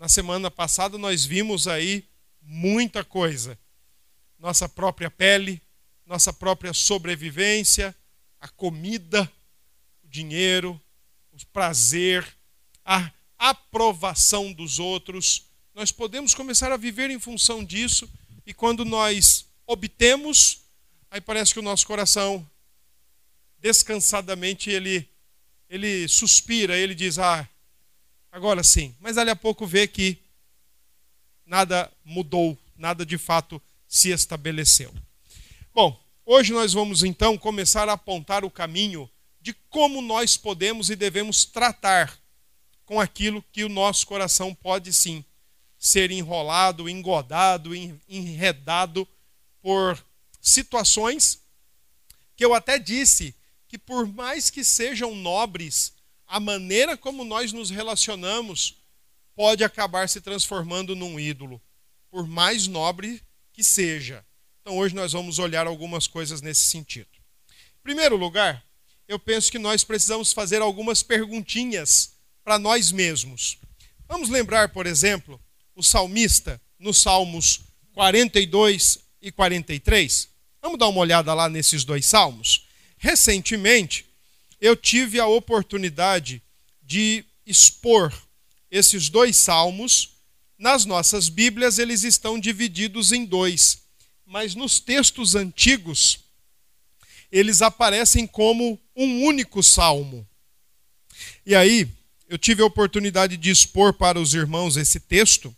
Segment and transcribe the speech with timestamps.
[0.00, 2.08] Na semana passada nós vimos aí
[2.40, 3.58] muita coisa.
[4.38, 5.60] Nossa própria pele,
[6.06, 7.94] nossa própria sobrevivência,
[8.40, 9.30] a comida,
[10.02, 10.80] o dinheiro,
[11.30, 12.26] o prazer,
[12.82, 15.44] a aprovação dos outros.
[15.74, 18.10] Nós podemos começar a viver em função disso
[18.46, 20.62] e quando nós obtemos,
[21.10, 22.48] aí parece que o nosso coração
[23.58, 25.06] descansadamente ele
[25.68, 27.46] ele suspira, ele diz: "Ah,
[28.30, 28.94] agora sim".
[29.00, 30.18] Mas ali a pouco vê que
[31.44, 34.94] nada mudou, nada de fato se estabeleceu.
[35.74, 40.96] Bom, hoje nós vamos então começar a apontar o caminho de como nós podemos e
[40.96, 42.18] devemos tratar
[42.84, 45.24] com aquilo que o nosso coração pode sim
[45.78, 47.74] ser enrolado, engodado,
[48.08, 49.08] enredado
[49.62, 50.02] por
[50.40, 51.40] situações
[52.36, 53.34] que eu até disse
[53.68, 55.92] que, por mais que sejam nobres,
[56.30, 58.76] a maneira como nós nos relacionamos
[59.34, 61.60] pode acabar se transformando num ídolo,
[62.08, 63.20] por mais nobre
[63.52, 64.24] que seja.
[64.60, 67.08] Então, hoje nós vamos olhar algumas coisas nesse sentido.
[67.48, 68.64] Em primeiro lugar,
[69.08, 72.12] eu penso que nós precisamos fazer algumas perguntinhas
[72.44, 73.58] para nós mesmos.
[74.06, 75.40] Vamos lembrar, por exemplo,
[75.74, 80.28] o salmista nos Salmos 42 e 43?
[80.62, 82.68] Vamos dar uma olhada lá nesses dois salmos?
[82.98, 84.06] Recentemente,
[84.60, 86.42] eu tive a oportunidade
[86.82, 88.12] de expor
[88.70, 90.10] esses dois salmos.
[90.58, 93.82] Nas nossas Bíblias, eles estão divididos em dois,
[94.26, 96.20] mas nos textos antigos,
[97.32, 100.26] eles aparecem como um único salmo.
[101.46, 101.88] E aí,
[102.28, 105.54] eu tive a oportunidade de expor para os irmãos esse texto,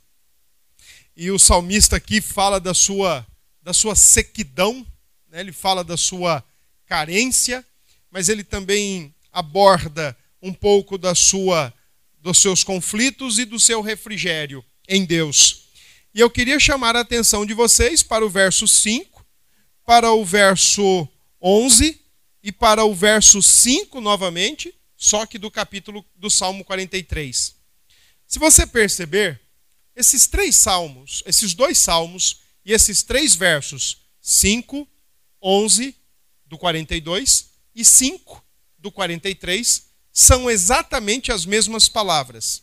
[1.16, 3.26] e o salmista aqui fala da sua,
[3.60, 4.86] da sua sequidão,
[5.28, 5.40] né?
[5.40, 6.42] ele fala da sua
[6.86, 7.66] carência,
[8.12, 11.72] mas ele também aborda um pouco da sua
[12.20, 15.64] dos seus conflitos e do seu refrigério em Deus.
[16.14, 19.26] E eu queria chamar a atenção de vocês para o verso 5,
[19.84, 21.08] para o verso
[21.40, 22.00] 11
[22.40, 27.56] e para o verso 5 novamente, só que do capítulo do Salmo 43.
[28.28, 29.40] Se você perceber,
[29.96, 34.86] esses três salmos, esses dois salmos e esses três versos, 5,
[35.42, 35.96] 11
[36.46, 38.44] do 42 e 5
[38.78, 42.62] do 43, são exatamente as mesmas palavras.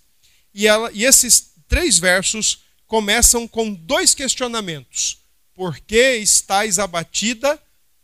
[0.53, 5.17] E, ela, e esses três versos começam com dois questionamentos.
[5.53, 7.61] Por que estás abatida,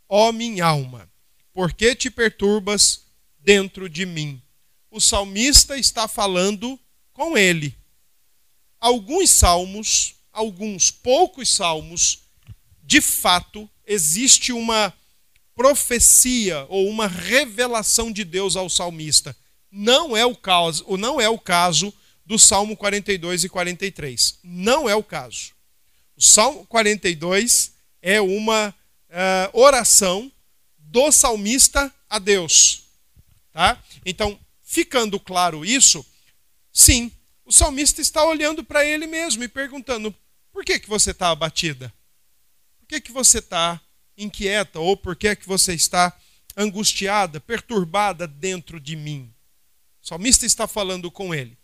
[0.08, 1.10] ó minha alma?
[1.52, 3.02] Por que te perturbas
[3.38, 4.42] dentro de mim?
[4.90, 6.78] O salmista está falando
[7.12, 7.76] com ele
[8.86, 12.20] alguns salmos, alguns poucos salmos,
[12.82, 14.92] de fato, existe uma
[15.56, 19.34] profecia ou uma revelação de Deus ao salmista.
[19.72, 21.92] Não é o caso, ou não é o caso
[22.24, 24.38] do Salmo 42 e 43.
[24.44, 25.52] Não é o caso.
[26.14, 27.72] O Salmo 42
[28.02, 28.68] é uma
[29.08, 30.30] uh, oração
[30.78, 32.82] do salmista a Deus.
[33.52, 33.82] Tá?
[34.04, 36.04] Então, ficando claro isso,
[36.72, 37.10] sim,
[37.44, 40.14] o salmista está olhando para ele mesmo e perguntando:
[40.52, 41.92] por que, que você está abatida?
[42.80, 43.80] Por que, que você está
[44.16, 44.80] inquieta?
[44.80, 46.16] Ou por que, que você está
[46.56, 49.32] angustiada, perturbada dentro de mim?
[50.02, 51.56] O salmista está falando com ele.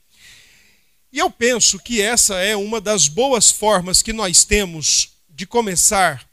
[1.12, 6.28] E eu penso que essa é uma das boas formas que nós temos de começar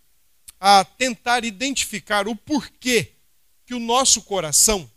[0.60, 3.12] a tentar identificar o porquê
[3.66, 4.90] que o nosso coração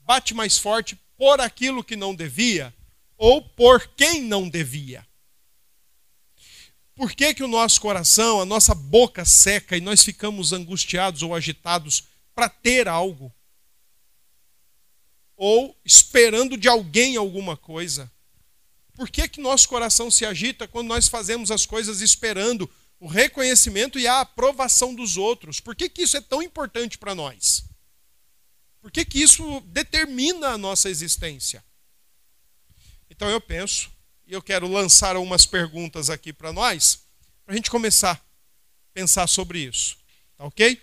[0.00, 2.72] bate mais forte por aquilo que não devia
[3.16, 5.07] ou por quem não devia.
[6.98, 11.32] Por que, que o nosso coração, a nossa boca seca e nós ficamos angustiados ou
[11.32, 12.02] agitados
[12.34, 13.32] para ter algo?
[15.36, 18.10] Ou esperando de alguém alguma coisa?
[18.96, 23.96] Por que, que nosso coração se agita quando nós fazemos as coisas esperando o reconhecimento
[23.96, 25.60] e a aprovação dos outros?
[25.60, 27.64] Por que, que isso é tão importante para nós?
[28.80, 31.64] Por que, que isso determina a nossa existência?
[33.08, 33.88] Então eu penso,
[34.28, 37.00] e eu quero lançar algumas perguntas aqui para nós,
[37.46, 38.20] para a gente começar a
[38.92, 39.96] pensar sobre isso.
[40.36, 40.78] Tá ok?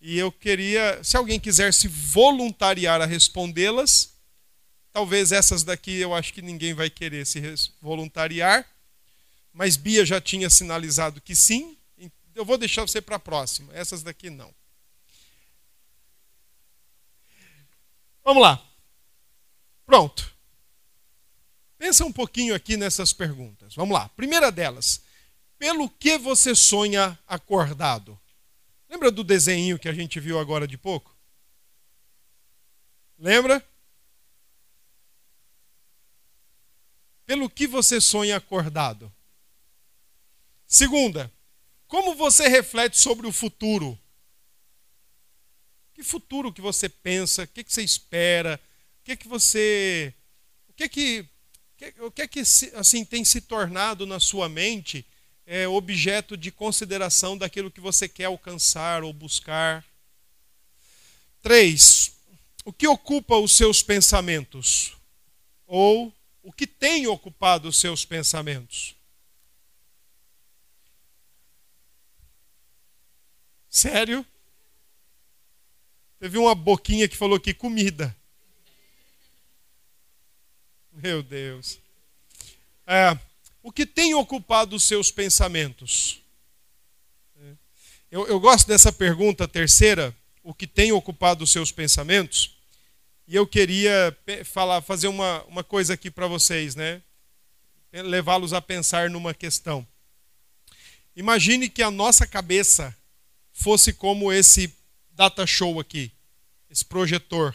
[0.00, 4.14] E eu queria, se alguém quiser se voluntariar a respondê-las,
[4.94, 7.40] talvez essas daqui eu acho que ninguém vai querer se
[7.82, 8.66] voluntariar,
[9.52, 11.76] mas Bia já tinha sinalizado que sim,
[12.34, 14.52] eu vou deixar você para a próxima, essas daqui não.
[18.24, 18.66] Vamos lá.
[19.84, 20.33] Pronto.
[21.84, 23.74] Pensa um pouquinho aqui nessas perguntas.
[23.74, 24.08] Vamos lá.
[24.08, 25.02] Primeira delas.
[25.58, 28.18] Pelo que você sonha acordado?
[28.88, 31.14] Lembra do desenho que a gente viu agora de pouco?
[33.18, 33.62] Lembra?
[37.26, 39.12] pelo que você sonha acordado?
[40.66, 41.30] Segunda,
[41.86, 43.98] como você reflete sobre o futuro?
[45.92, 47.42] Que futuro que você pensa?
[47.42, 48.58] O que, que você espera?
[49.00, 50.14] O que, que você.
[50.66, 51.33] O que que.
[51.98, 55.04] O que é que assim, tem se tornado na sua mente
[55.46, 59.84] é, objeto de consideração daquilo que você quer alcançar ou buscar?
[61.42, 62.12] Três,
[62.64, 64.96] o que ocupa os seus pensamentos?
[65.66, 66.12] Ou
[66.42, 68.94] o que tem ocupado os seus pensamentos?
[73.68, 74.24] Sério?
[76.20, 78.16] Teve uma boquinha que falou aqui comida.
[80.94, 81.78] Meu Deus.
[82.86, 83.18] É,
[83.62, 86.20] o que tem ocupado os seus pensamentos?
[88.10, 92.56] Eu, eu gosto dessa pergunta terceira, o que tem ocupado os seus pensamentos?
[93.26, 97.02] E eu queria falar, fazer uma, uma coisa aqui para vocês, né?
[97.92, 99.86] Levá-los a pensar numa questão.
[101.16, 102.96] Imagine que a nossa cabeça
[103.52, 104.72] fosse como esse
[105.12, 106.12] data show aqui
[106.74, 107.54] esse projetor.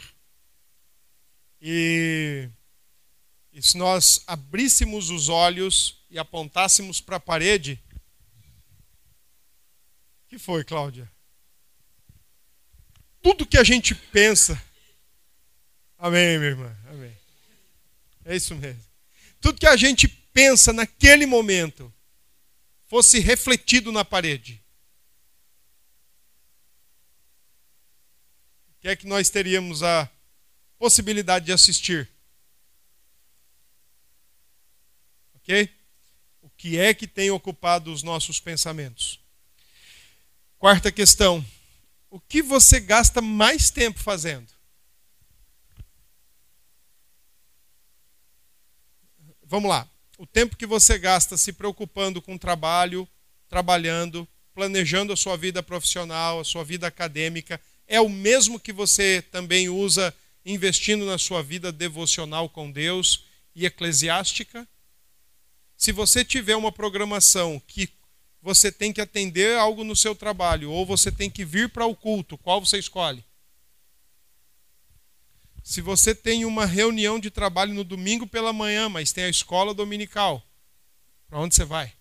[1.61, 2.47] E,
[3.51, 7.81] e se nós abríssemos os olhos e apontássemos para a parede.
[10.25, 11.11] O que foi, Cláudia?
[13.21, 14.61] Tudo que a gente pensa.
[15.97, 16.77] Amém, minha irmã.
[16.89, 17.15] Amém.
[18.25, 18.83] É isso mesmo.
[19.41, 21.93] Tudo que a gente pensa naquele momento
[22.87, 24.61] fosse refletido na parede.
[28.79, 30.09] que é que nós teríamos a
[30.77, 32.09] possibilidade de assistir?
[36.41, 39.19] O que é que tem ocupado os nossos pensamentos?
[40.59, 41.43] Quarta questão:
[42.09, 44.47] o que você gasta mais tempo fazendo?
[49.43, 49.89] Vamos lá.
[50.19, 53.07] O tempo que você gasta se preocupando com o trabalho,
[53.47, 59.23] trabalhando, planejando a sua vida profissional, a sua vida acadêmica, é o mesmo que você
[59.31, 63.25] também usa investindo na sua vida devocional com Deus
[63.55, 64.67] e eclesiástica?
[65.79, 67.89] Se você tiver uma programação que
[68.41, 71.95] você tem que atender algo no seu trabalho, ou você tem que vir para o
[71.95, 73.23] culto, qual você escolhe?
[75.63, 79.73] Se você tem uma reunião de trabalho no domingo pela manhã, mas tem a escola
[79.73, 80.45] dominical,
[81.29, 81.93] para onde você vai?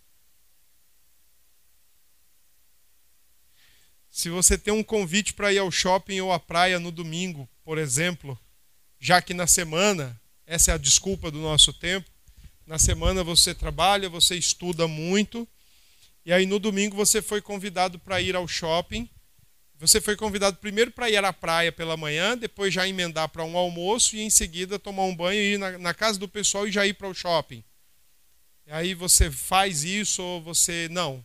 [4.10, 7.78] Se você tem um convite para ir ao shopping ou à praia no domingo, por
[7.78, 8.36] exemplo,
[8.98, 12.17] já que na semana, essa é a desculpa do nosso tempo,
[12.68, 15.48] na semana você trabalha, você estuda muito,
[16.24, 19.08] e aí no domingo você foi convidado para ir ao shopping.
[19.78, 23.56] Você foi convidado primeiro para ir à praia pela manhã, depois já emendar para um
[23.56, 26.72] almoço e em seguida tomar um banho e ir na, na casa do pessoal e
[26.72, 27.64] já ir para o shopping.
[28.66, 31.24] E aí você faz isso ou você não.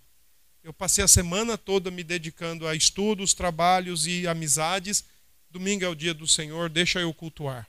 [0.64, 5.04] Eu passei a semana toda me dedicando a estudos, trabalhos e amizades.
[5.50, 7.68] Domingo é o dia do Senhor, deixa eu cultuar.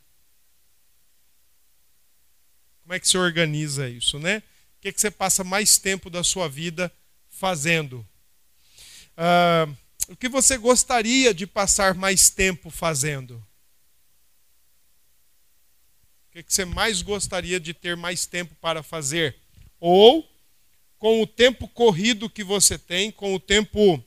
[2.84, 4.42] Como é que se organiza isso, né?
[4.78, 6.92] O que, é que você passa mais tempo da sua vida
[7.30, 8.06] fazendo?
[9.16, 9.66] Ah,
[10.06, 13.36] o que você gostaria de passar mais tempo fazendo?
[16.28, 19.34] O que, é que você mais gostaria de ter mais tempo para fazer?
[19.80, 20.28] Ou
[20.98, 24.04] com o tempo corrido que você tem, com o tempo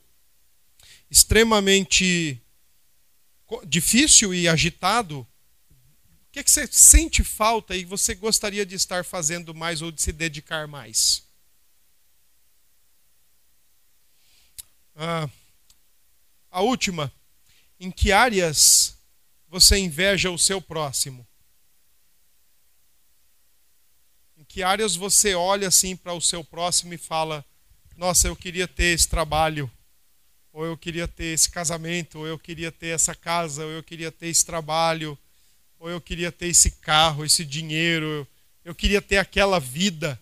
[1.09, 2.39] extremamente
[3.65, 5.25] difícil e agitado,
[6.37, 10.01] que, é que você sente falta e você gostaria de estar fazendo mais ou de
[10.01, 11.23] se dedicar mais?
[14.95, 15.27] Ah,
[16.51, 17.11] a última,
[17.79, 18.95] em que áreas
[19.47, 21.25] você inveja o seu próximo?
[24.47, 27.43] que áreas você olha assim para o seu próximo e fala:
[27.95, 29.69] Nossa, eu queria ter esse trabalho,
[30.53, 34.11] ou eu queria ter esse casamento, ou eu queria ter essa casa, ou eu queria
[34.11, 35.17] ter esse trabalho,
[35.79, 38.27] ou eu queria ter esse carro, esse dinheiro,
[38.63, 40.19] eu queria ter aquela vida.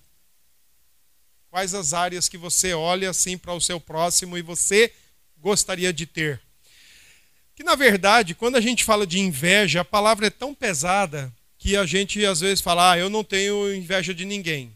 [1.49, 4.93] Quais as áreas que você olha assim para o seu próximo e você
[5.37, 6.41] gostaria de ter?
[7.55, 11.77] Que na verdade, quando a gente fala de inveja, a palavra é tão pesada que
[11.77, 14.75] a gente às vezes fala, ah, eu não tenho inveja de ninguém.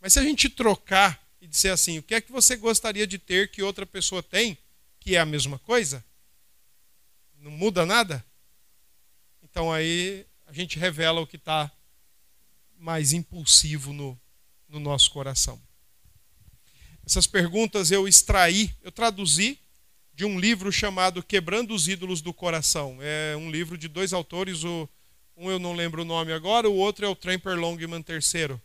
[0.00, 3.16] Mas se a gente trocar e dizer assim, o que é que você gostaria de
[3.16, 4.58] ter que outra pessoa tem,
[4.98, 6.04] que é a mesma coisa?
[7.38, 8.24] Não muda nada?
[9.50, 11.70] Então aí a gente revela o que está
[12.78, 14.18] mais impulsivo no,
[14.68, 15.60] no nosso coração.
[17.04, 19.58] Essas perguntas eu extraí, eu traduzi
[20.14, 22.98] de um livro chamado Quebrando os Ídolos do Coração.
[23.00, 24.88] É um livro de dois autores, o
[25.36, 28.60] um eu não lembro o nome agora, o outro é o Tramper Longman III.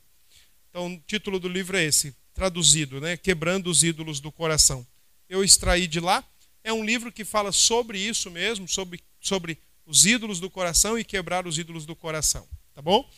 [0.70, 3.16] Então, o título do livro é esse, traduzido, né?
[3.16, 4.86] Quebrando os ídolos do coração.
[5.30, 6.22] Eu extraí de lá.
[6.62, 11.04] É um livro que fala sobre isso mesmo, sobre, sobre os ídolos do coração e
[11.04, 12.48] quebrar os ídolos do coração.
[12.74, 13.10] Tá bom?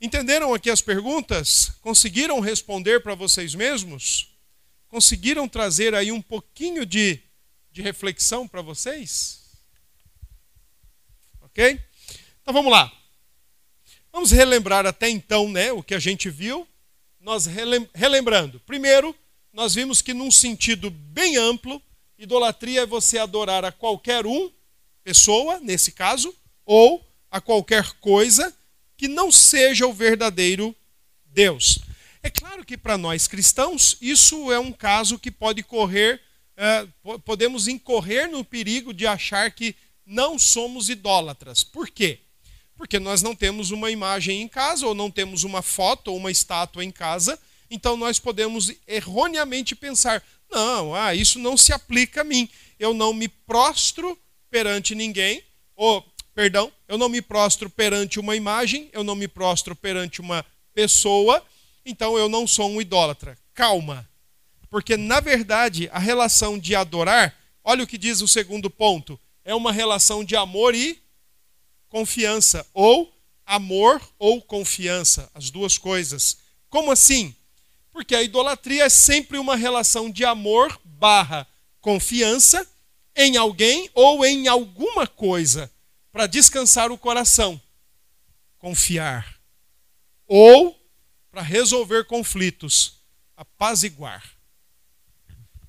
[0.00, 1.70] Entenderam aqui as perguntas?
[1.80, 4.34] Conseguiram responder para vocês mesmos?
[4.88, 7.20] Conseguiram trazer aí um pouquinho de,
[7.70, 9.44] de reflexão para vocês?
[11.40, 11.80] Ok?
[12.42, 12.92] Então vamos lá.
[14.12, 16.68] Vamos relembrar até então né, o que a gente viu.
[17.18, 17.46] Nós
[17.94, 18.60] relembrando.
[18.60, 19.16] Primeiro,
[19.52, 21.80] nós vimos que, num sentido bem amplo,
[22.18, 24.52] idolatria é você adorar a qualquer um,
[25.04, 26.34] pessoa, nesse caso,
[26.64, 28.52] ou a qualquer coisa
[28.96, 30.74] que não seja o verdadeiro
[31.26, 31.80] Deus.
[32.22, 36.22] É claro que para nós cristãos, isso é um caso que pode correr,
[36.56, 36.86] é,
[37.24, 41.62] podemos incorrer no perigo de achar que não somos idólatras.
[41.62, 42.20] Por quê?
[42.76, 46.30] Porque nós não temos uma imagem em casa, ou não temos uma foto ou uma
[46.30, 47.38] estátua em casa,
[47.70, 52.48] então nós podemos erroneamente pensar: não, ah, isso não se aplica a mim.
[52.78, 54.18] Eu não me prostro
[54.54, 55.42] perante ninguém,
[55.74, 60.46] ou perdão, eu não me prostro perante uma imagem, eu não me prostro perante uma
[60.72, 61.44] pessoa,
[61.84, 63.36] então eu não sou um idólatra.
[63.52, 64.08] Calma.
[64.70, 69.52] Porque, na verdade, a relação de adorar, olha o que diz o segundo ponto, é
[69.56, 71.02] uma relação de amor e
[71.88, 73.12] confiança, ou
[73.44, 76.38] amor ou confiança, as duas coisas.
[76.70, 77.34] Como assim?
[77.92, 81.44] Porque a idolatria é sempre uma relação de amor barra
[81.80, 82.64] confiança
[83.16, 85.70] em alguém ou em alguma coisa
[86.12, 87.60] para descansar o coração,
[88.58, 89.40] confiar,
[90.26, 90.80] ou
[91.30, 93.00] para resolver conflitos,
[93.36, 94.24] apaziguar.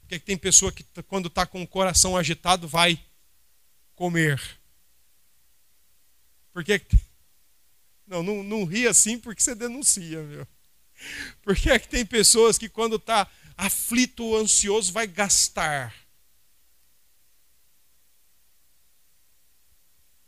[0.02, 3.04] Porque tem pessoa que, quando está com o coração agitado, vai
[3.96, 4.40] comer.
[6.54, 6.80] Porque
[8.06, 10.48] não, não, não ri assim porque você denuncia, meu.
[11.42, 15.94] Porque é que tem pessoas que quando está aflito ou ansioso vai gastar.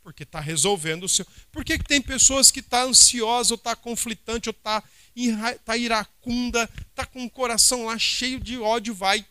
[0.08, 1.28] Porque está resolvendo o seu.
[1.52, 4.82] Por que, que tem pessoas que estão tá ansiosas, ou está conflitante, ou está
[5.66, 9.26] tá iracunda, está com o coração lá cheio de ódio, vai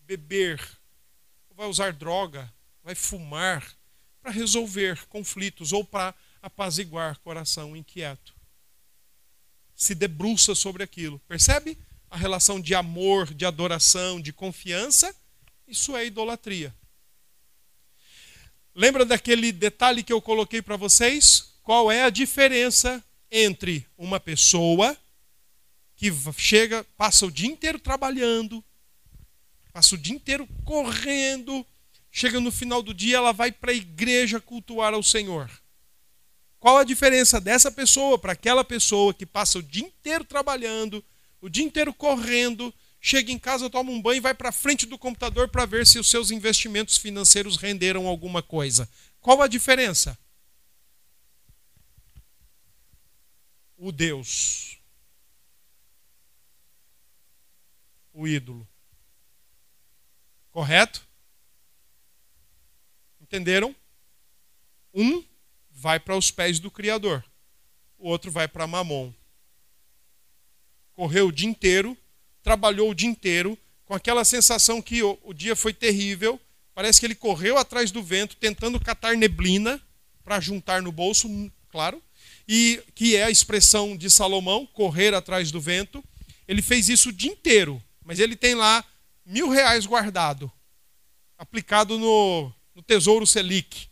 [0.00, 0.60] beber,
[1.54, 3.64] vai usar droga, vai fumar,
[4.20, 8.34] para resolver conflitos ou para apaziguar coração inquieto.
[9.76, 11.20] Se debruça sobre aquilo.
[11.20, 11.78] Percebe?
[12.10, 15.14] A relação de amor, de adoração, de confiança,
[15.68, 16.74] isso é idolatria.
[18.74, 21.54] Lembra daquele detalhe que eu coloquei para vocês?
[21.62, 24.96] Qual é a diferença entre uma pessoa
[25.94, 28.64] que chega, passa o dia inteiro trabalhando,
[29.72, 31.64] passa o dia inteiro correndo,
[32.10, 35.48] chega no final do dia, ela vai para a igreja cultuar ao Senhor.
[36.58, 41.04] Qual a diferença dessa pessoa para aquela pessoa que passa o dia inteiro trabalhando,
[41.40, 42.74] o dia inteiro correndo,
[43.04, 45.98] chega em casa, toma um banho e vai para frente do computador para ver se
[45.98, 48.88] os seus investimentos financeiros renderam alguma coisa.
[49.20, 50.18] Qual a diferença?
[53.76, 54.78] O Deus.
[58.10, 58.66] O ídolo.
[60.50, 61.06] Correto?
[63.20, 63.76] Entenderam?
[64.94, 65.22] Um
[65.70, 67.22] vai para os pés do Criador,
[67.98, 69.12] o outro vai para Mamon.
[70.94, 71.94] Correu o dia inteiro
[72.44, 76.40] trabalhou o dia inteiro com aquela sensação que o, o dia foi terrível.
[76.74, 79.80] Parece que ele correu atrás do vento, tentando catar neblina
[80.22, 82.02] para juntar no bolso, hum, claro,
[82.46, 86.04] e que é a expressão de Salomão, correr atrás do vento.
[86.46, 88.84] Ele fez isso o dia inteiro, mas ele tem lá
[89.24, 90.50] mil reais guardado,
[91.38, 93.88] aplicado no, no Tesouro Selic.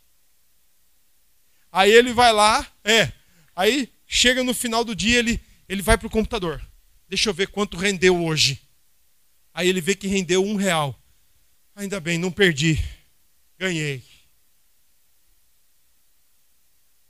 [1.70, 3.10] Aí ele vai lá, é,
[3.56, 6.60] aí chega no final do dia, ele, ele vai para o computador.
[7.12, 8.66] Deixa eu ver quanto rendeu hoje.
[9.52, 10.98] Aí ele vê que rendeu um real.
[11.74, 12.82] Ainda bem, não perdi.
[13.58, 14.02] Ganhei.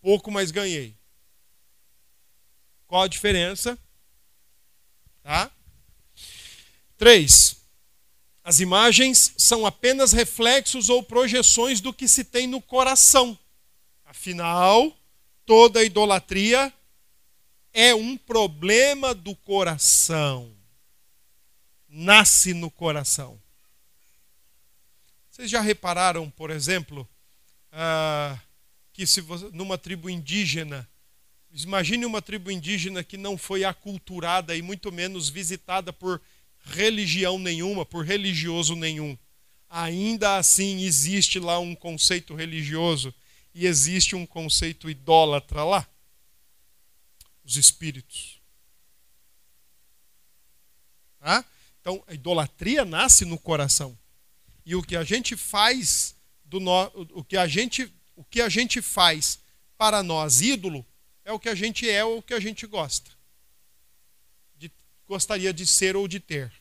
[0.01, 0.97] Pouco, mas ganhei.
[2.89, 3.79] Qual a diferença?
[5.23, 5.49] Tá?
[6.99, 7.59] Três.
[8.43, 13.39] As imagens são apenas reflexos ou projeções do que se tem no coração.
[14.05, 14.99] Afinal,
[15.47, 16.75] toda idolatria
[17.73, 20.52] é um problema do coração.
[21.88, 23.41] Nasce no coração.
[25.31, 27.09] Vocês já repararam, por exemplo,
[27.71, 28.38] ah,
[28.93, 30.88] que se você, numa tribo indígena,
[31.52, 36.21] imagine uma tribo indígena que não foi aculturada e muito menos visitada por
[36.64, 39.17] religião nenhuma, por religioso nenhum.
[39.69, 43.14] Ainda assim existe lá um conceito religioso
[43.55, 45.87] e existe um conceito idólatra lá
[47.45, 48.41] os espíritos.
[51.81, 53.99] Então, a idolatria nasce no coração.
[54.65, 58.49] E o que a gente faz do no, o que a gente o que a
[58.49, 59.41] gente faz
[59.77, 60.87] para nós ídolo
[61.25, 63.11] é o que a gente é ou o que a gente gosta.
[64.55, 64.71] De,
[65.09, 66.53] gostaria de ser ou de ter.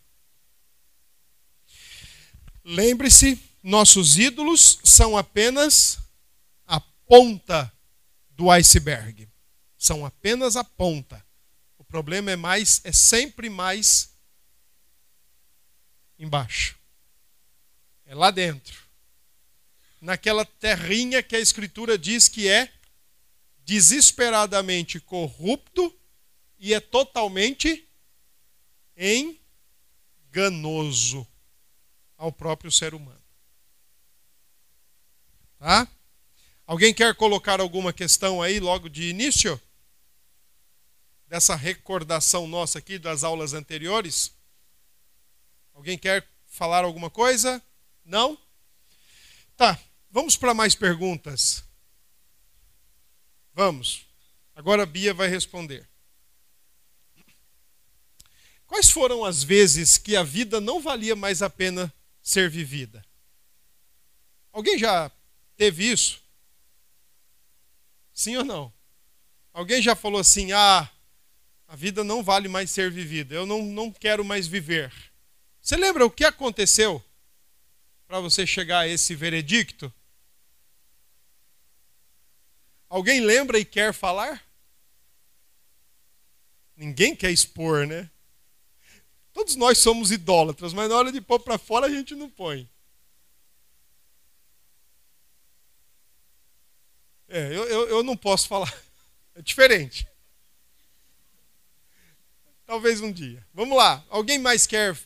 [2.64, 6.00] Lembre-se, nossos ídolos são apenas
[6.66, 7.72] a ponta
[8.32, 9.31] do iceberg.
[9.82, 11.26] São apenas a ponta.
[11.80, 14.16] O problema é mais é sempre mais
[16.20, 16.78] embaixo.
[18.06, 18.80] É lá dentro.
[20.00, 22.72] Naquela terrinha que a Escritura diz que é
[23.66, 25.92] desesperadamente corrupto
[26.60, 27.84] e é totalmente
[30.30, 31.28] enganoso
[32.16, 33.20] ao próprio ser humano.
[35.58, 35.88] Tá?
[36.68, 39.60] Alguém quer colocar alguma questão aí logo de início?
[41.32, 44.34] Dessa recordação nossa aqui das aulas anteriores?
[45.74, 47.64] Alguém quer falar alguma coisa?
[48.04, 48.38] Não?
[49.56, 51.64] Tá, vamos para mais perguntas.
[53.54, 54.06] Vamos.
[54.54, 55.88] Agora a Bia vai responder.
[58.68, 63.06] Quais foram as vezes que a vida não valia mais a pena ser vivida?
[64.52, 65.10] Alguém já
[65.56, 66.22] teve isso?
[68.14, 68.74] Sim ou não?
[69.54, 70.92] Alguém já falou assim: ah,
[71.72, 74.92] a vida não vale mais ser vivida, eu não, não quero mais viver.
[75.62, 77.01] Você lembra o que aconteceu
[78.06, 79.92] para você chegar a esse veredicto?
[82.90, 84.46] Alguém lembra e quer falar?
[86.75, 88.12] Ninguém quer expor, né?
[89.32, 92.70] Todos nós somos idólatras, mas na hora de pôr para fora a gente não põe.
[97.30, 98.72] É, eu, eu, eu não posso falar.
[99.34, 100.11] É diferente.
[102.72, 103.46] Talvez um dia.
[103.54, 104.01] Vamos lá.
[104.10, 104.98] Alguém mais quer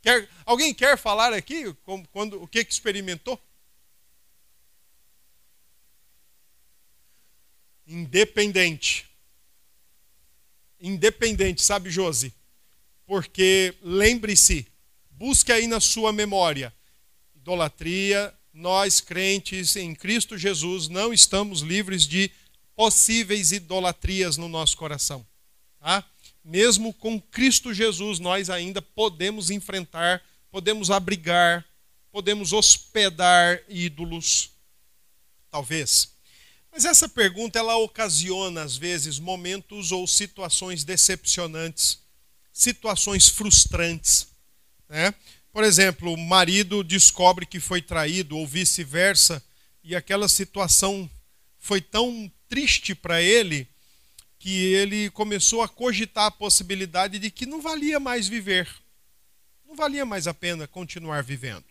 [0.00, 3.36] Quer, alguém quer falar aqui como, quando, o que, que experimentou?
[7.84, 9.10] Independente.
[10.80, 12.32] Independente, sabe, Josi?
[13.04, 14.68] Porque lembre-se,
[15.10, 16.72] busque aí na sua memória.
[17.34, 22.30] Idolatria, nós crentes em Cristo Jesus não estamos livres de
[22.76, 25.26] possíveis idolatrias no nosso coração.
[25.80, 26.08] Tá?
[26.50, 31.64] Mesmo com Cristo Jesus, nós ainda podemos enfrentar, podemos abrigar,
[32.10, 34.50] podemos hospedar ídolos.
[35.48, 36.12] Talvez.
[36.72, 42.00] Mas essa pergunta ela ocasiona às vezes momentos ou situações decepcionantes,
[42.52, 44.26] situações frustrantes,
[44.88, 45.14] né?
[45.52, 49.42] Por exemplo, o marido descobre que foi traído ou vice-versa,
[49.82, 51.08] e aquela situação
[51.58, 53.68] foi tão triste para ele
[54.40, 58.66] que ele começou a cogitar a possibilidade de que não valia mais viver,
[59.68, 61.66] não valia mais a pena continuar vivendo.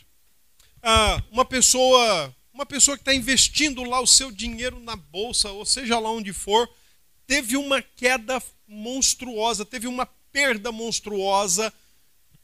[0.81, 5.65] Ah, uma pessoa, uma pessoa que está investindo lá o seu dinheiro na bolsa, ou
[5.65, 6.69] seja lá onde for,
[7.25, 11.73] teve uma queda monstruosa, teve uma perda monstruosa.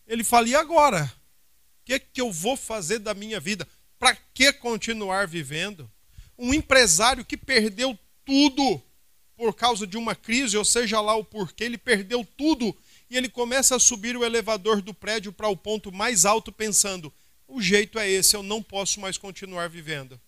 [0.07, 1.03] Ele fala: e agora?
[1.03, 3.67] O que, é que eu vou fazer da minha vida?
[3.99, 5.89] Para que continuar vivendo?
[6.35, 8.81] Um empresário que perdeu tudo
[9.35, 12.75] por causa de uma crise, ou seja lá o porquê, ele perdeu tudo
[13.09, 17.13] e ele começa a subir o elevador do prédio para o ponto mais alto, pensando:
[17.47, 20.19] o jeito é esse, eu não posso mais continuar vivendo.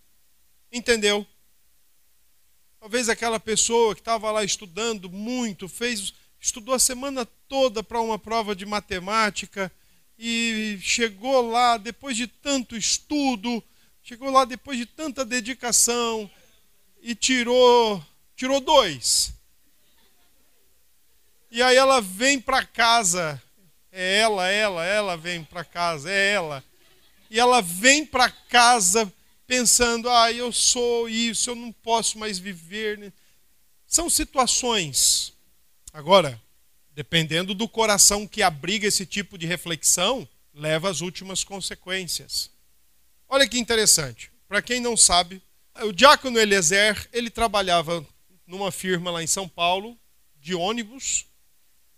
[0.71, 1.25] Entendeu?
[2.79, 8.19] Talvez aquela pessoa que estava lá estudando muito, fez, estudou a semana toda para uma
[8.19, 9.71] prova de matemática
[10.17, 13.63] e chegou lá depois de tanto estudo,
[14.03, 16.29] chegou lá depois de tanta dedicação
[17.01, 18.03] e tirou
[18.37, 19.33] tirou dois.
[21.51, 23.41] E aí ela vem para casa.
[23.91, 26.63] É ela, ela, ela vem para casa, é ela.
[27.29, 29.11] E ela vem para casa
[29.47, 33.11] pensando: ah, eu sou isso, eu não posso mais viver.
[33.87, 35.33] São situações.
[35.91, 36.39] Agora,
[36.93, 42.51] dependendo do coração que abriga esse tipo de reflexão, leva às últimas consequências.
[43.27, 44.31] Olha que interessante.
[44.47, 45.41] Para quem não sabe,
[45.81, 48.05] o diácono Eliezer, ele trabalhava
[48.47, 49.99] numa firma lá em São Paulo,
[50.39, 51.25] de ônibus,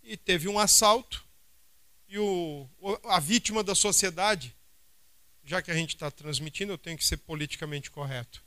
[0.02, 1.24] e teve um assalto.
[2.08, 2.68] E o,
[3.04, 4.54] a vítima da sociedade,
[5.44, 8.42] já que a gente está transmitindo, eu tenho que ser politicamente correto.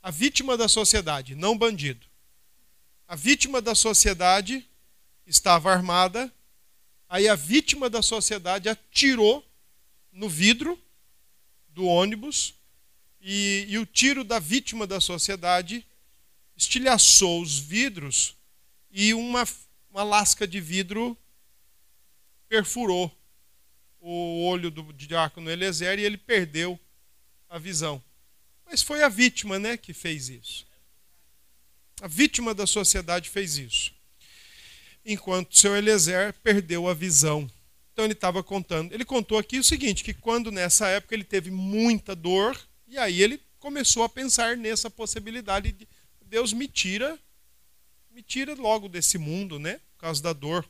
[0.00, 2.06] A vítima da sociedade, não bandido.
[3.08, 4.66] A vítima da sociedade
[5.26, 6.32] estava armada,
[7.08, 9.44] aí a vítima da sociedade atirou
[10.12, 10.80] no vidro
[11.68, 12.54] do ônibus,
[13.20, 15.86] e, e o tiro da vítima da sociedade
[16.62, 18.36] estilhaçou os vidros
[18.90, 19.46] e uma,
[19.90, 21.16] uma lasca de vidro
[22.48, 23.10] perfurou
[24.00, 26.78] o, olho do diácono Eliezer e ele perdeu
[27.48, 28.02] a visão.
[28.64, 30.66] Mas foi a vítima, né, que fez isso.
[32.00, 33.92] A vítima da sociedade fez isso.
[35.04, 37.50] Enquanto seu Eliezer perdeu a visão.
[37.92, 38.92] Então ele estava contando.
[38.92, 43.20] Ele contou aqui o seguinte: que quando nessa época ele teve muita dor, e aí
[43.20, 45.88] ele começou a pensar nessa possibilidade de
[46.32, 47.18] Deus me tira,
[48.10, 49.78] me tira logo desse mundo, né?
[49.92, 50.66] Por causa da dor.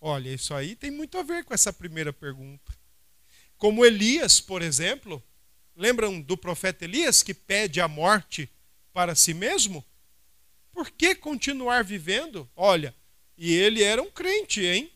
[0.00, 2.72] Olha, isso aí tem muito a ver com essa primeira pergunta.
[3.58, 5.20] Como Elias, por exemplo,
[5.74, 8.48] lembram do profeta Elias que pede a morte
[8.92, 9.84] para si mesmo?
[10.70, 12.48] Por que continuar vivendo?
[12.54, 12.94] Olha,
[13.36, 14.88] e ele era um crente, hein?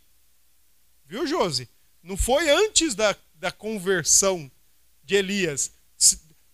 [1.04, 1.68] Viu, Josi?
[2.00, 4.48] Não foi antes da, da conversão
[5.02, 5.72] de Elias.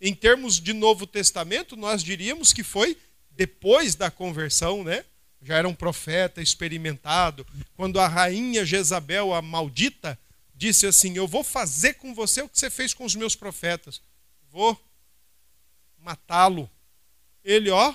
[0.00, 2.96] Em termos de Novo Testamento, nós diríamos que foi
[3.36, 5.04] depois da conversão, né?
[5.42, 7.46] Já era um profeta experimentado.
[7.76, 10.18] Quando a rainha Jezabel, a maldita,
[10.54, 14.00] disse assim: Eu vou fazer com você o que você fez com os meus profetas.
[14.50, 14.80] Vou
[15.98, 16.70] matá-lo.
[17.44, 17.94] Ele, ó,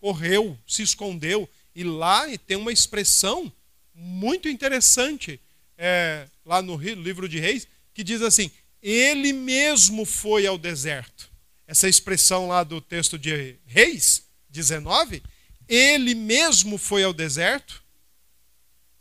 [0.00, 1.48] correu, se escondeu.
[1.74, 3.52] E lá tem uma expressão
[3.94, 5.40] muito interessante,
[5.76, 8.50] é, lá no livro de Reis, que diz assim:
[8.82, 11.28] Ele mesmo foi ao deserto.
[11.66, 14.27] Essa expressão lá do texto de Reis
[14.58, 15.22] 19,
[15.68, 17.82] ele mesmo foi ao deserto.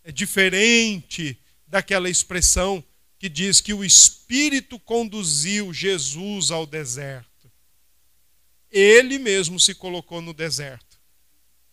[0.04, 2.84] É diferente daquela expressão
[3.18, 7.52] que diz que o Espírito conduziu Jesus ao deserto.
[8.70, 10.88] Ele mesmo se colocou no deserto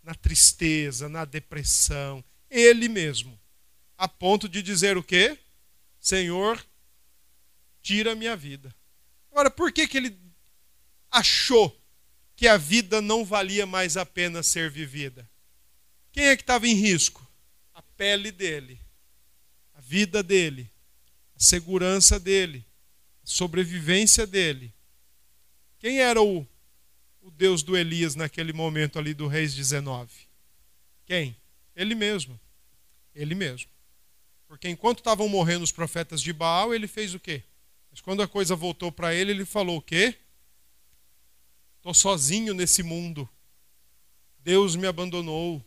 [0.04, 3.40] na tristeza, na depressão, ele mesmo,
[3.96, 5.38] a ponto de dizer o quê?
[5.98, 6.64] Senhor,
[7.82, 8.72] tira a minha vida.
[9.32, 10.16] Agora, por que, que ele
[11.10, 11.74] achou
[12.44, 15.26] que a vida não valia mais a pena ser vivida?
[16.12, 17.26] Quem é que estava em risco?
[17.72, 18.78] A pele dele,
[19.72, 20.70] a vida dele,
[21.34, 22.62] a segurança dele,
[23.22, 24.74] a sobrevivência dele.
[25.78, 26.46] Quem era o
[27.22, 30.12] o Deus do Elias naquele momento ali do Reis 19?
[31.06, 31.34] Quem?
[31.74, 32.38] Ele mesmo.
[33.14, 33.70] Ele mesmo.
[34.46, 37.42] Porque enquanto estavam morrendo os profetas de Baal, ele fez o quê?
[37.90, 40.18] Mas quando a coisa voltou para ele, ele falou o quê?
[41.84, 43.28] Estou sozinho nesse mundo.
[44.38, 45.62] Deus me abandonou.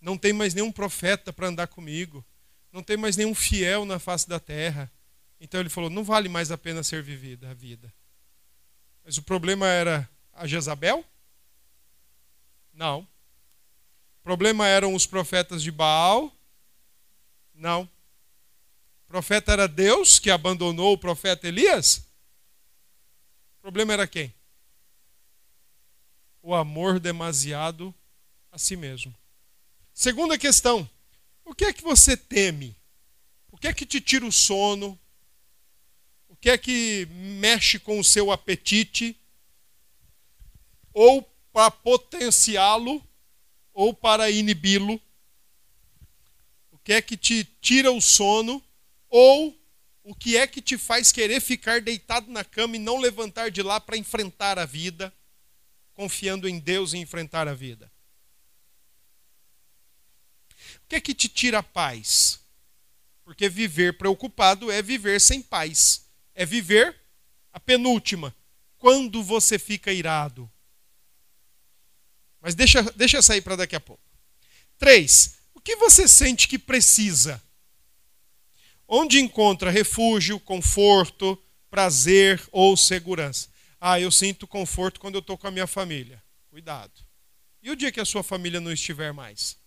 [0.00, 2.24] Não tem mais nenhum profeta para andar comigo.
[2.72, 4.90] Não tem mais nenhum fiel na face da terra.
[5.38, 7.94] Então ele falou: não vale mais a pena ser vivida a vida.
[9.04, 11.04] Mas o problema era a Jezabel?
[12.72, 13.02] Não.
[14.18, 16.36] O problema eram os profetas de Baal?
[17.54, 17.82] Não.
[19.04, 21.98] O profeta era Deus que abandonou o profeta Elias?
[23.58, 24.34] O problema era quem?
[26.44, 27.94] O amor demasiado
[28.52, 29.12] a si mesmo.
[29.92, 30.88] Segunda questão:
[31.44, 32.76] o que é que você teme?
[33.50, 34.98] O que é que te tira o sono?
[36.28, 39.18] O que é que mexe com o seu apetite?
[40.94, 43.02] ou para potenciá-lo,
[43.72, 45.00] ou para inibi-lo.
[46.70, 48.62] O que é que te tira o sono,
[49.10, 49.54] ou
[50.04, 53.62] o que é que te faz querer ficar deitado na cama e não levantar de
[53.62, 55.12] lá para enfrentar a vida,
[55.94, 57.90] confiando em Deus e enfrentar a vida?
[60.84, 62.40] O que é que te tira a paz?
[63.24, 66.06] Porque viver preocupado é viver sem paz.
[66.34, 66.94] É viver
[67.52, 68.34] a penúltima.
[68.76, 70.50] Quando você fica irado?
[72.40, 74.02] Mas deixa, deixa sair para daqui a pouco.
[74.76, 77.42] Três, o que você sente que precisa?
[78.86, 83.48] Onde encontra refúgio, conforto, prazer ou segurança?
[83.86, 86.22] Ah, eu sinto conforto quando eu estou com a minha família.
[86.48, 87.06] Cuidado.
[87.62, 89.58] E o dia que a sua família não estiver mais?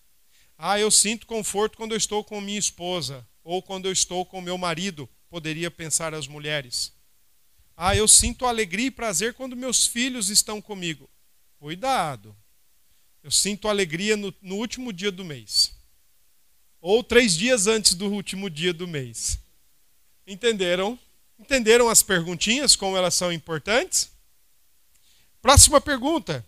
[0.58, 4.42] Ah, eu sinto conforto quando eu estou com minha esposa ou quando eu estou com
[4.42, 6.92] meu marido, poderia pensar as mulheres.
[7.76, 11.08] Ah, eu sinto alegria e prazer quando meus filhos estão comigo.
[11.60, 12.36] Cuidado.
[13.22, 15.76] Eu sinto alegria no, no último dia do mês.
[16.82, 19.38] Ou três dias antes do último dia do mês.
[20.26, 20.98] Entenderam?
[21.40, 24.12] Entenderam as perguntinhas, como elas são importantes?
[25.42, 26.46] Próxima pergunta.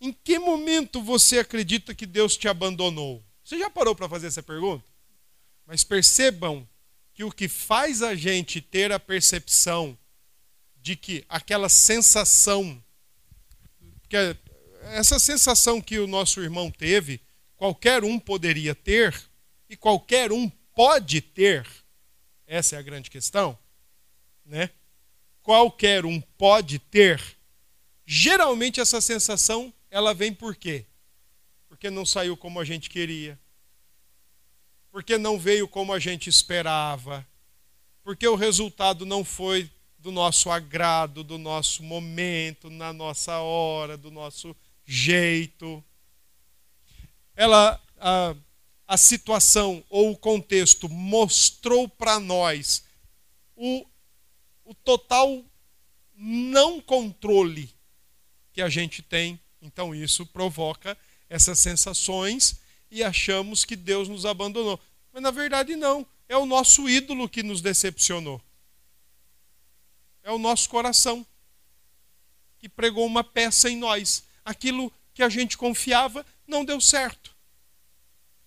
[0.00, 3.22] Em que momento você acredita que Deus te abandonou?
[3.44, 4.84] Você já parou para fazer essa pergunta?
[5.66, 6.66] Mas percebam
[7.12, 9.96] que o que faz a gente ter a percepção
[10.80, 12.82] de que aquela sensação,
[14.08, 14.16] que
[14.84, 17.20] essa sensação que o nosso irmão teve,
[17.56, 19.14] qualquer um poderia ter
[19.68, 21.66] e qualquer um pode ter.
[22.46, 23.58] Essa é a grande questão,
[24.50, 24.70] né?
[25.42, 27.22] Qualquer um pode ter.
[28.04, 30.84] Geralmente essa sensação, ela vem por quê?
[31.68, 33.38] Porque não saiu como a gente queria.
[34.90, 37.26] Porque não veio como a gente esperava.
[38.02, 44.10] porque o resultado não foi do nosso agrado, do nosso momento, na nossa hora, do
[44.10, 45.84] nosso jeito.
[47.36, 48.34] Ela, a,
[48.88, 52.82] a situação ou o contexto mostrou para nós
[53.54, 53.86] o,
[54.70, 55.44] o total
[56.14, 57.68] não controle
[58.52, 59.40] que a gente tem.
[59.60, 60.96] Então isso provoca
[61.28, 64.78] essas sensações e achamos que Deus nos abandonou.
[65.12, 68.40] Mas na verdade não, é o nosso ídolo que nos decepcionou
[70.22, 71.26] é o nosso coração,
[72.58, 74.24] que pregou uma peça em nós.
[74.44, 77.34] Aquilo que a gente confiava não deu certo.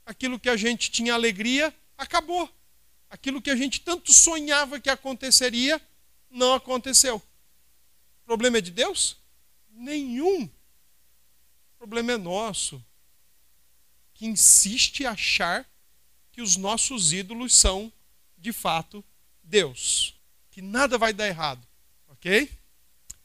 [0.06, 2.50] Aquilo que a gente tinha alegria acabou.
[3.10, 5.82] Aquilo que a gente tanto sonhava que aconteceria
[6.34, 7.18] não aconteceu.
[7.18, 9.18] O problema é de Deus?
[9.70, 10.44] Nenhum.
[10.44, 12.84] O problema é nosso,
[14.14, 15.66] que insiste em achar
[16.32, 17.92] que os nossos ídolos são,
[18.38, 19.04] de fato,
[19.44, 20.14] Deus
[20.54, 21.68] que nada vai dar errado,
[22.10, 22.48] ok?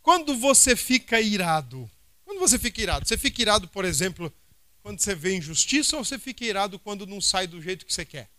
[0.01, 1.89] Quando você fica irado,
[2.25, 4.33] quando você fica irado, você fica irado, por exemplo,
[4.81, 8.07] quando você vê injustiça ou você fica irado quando não sai do jeito que você
[8.07, 8.31] quer?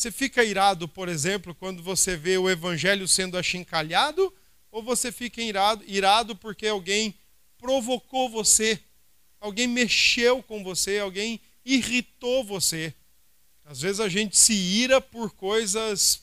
[0.00, 4.34] Você fica irado, por exemplo, quando você vê o evangelho sendo achincalhado?
[4.72, 7.14] Ou você fica irado, irado porque alguém
[7.58, 8.80] provocou você,
[9.38, 12.94] alguém mexeu com você, alguém irritou você?
[13.62, 16.22] Às vezes a gente se ira por coisas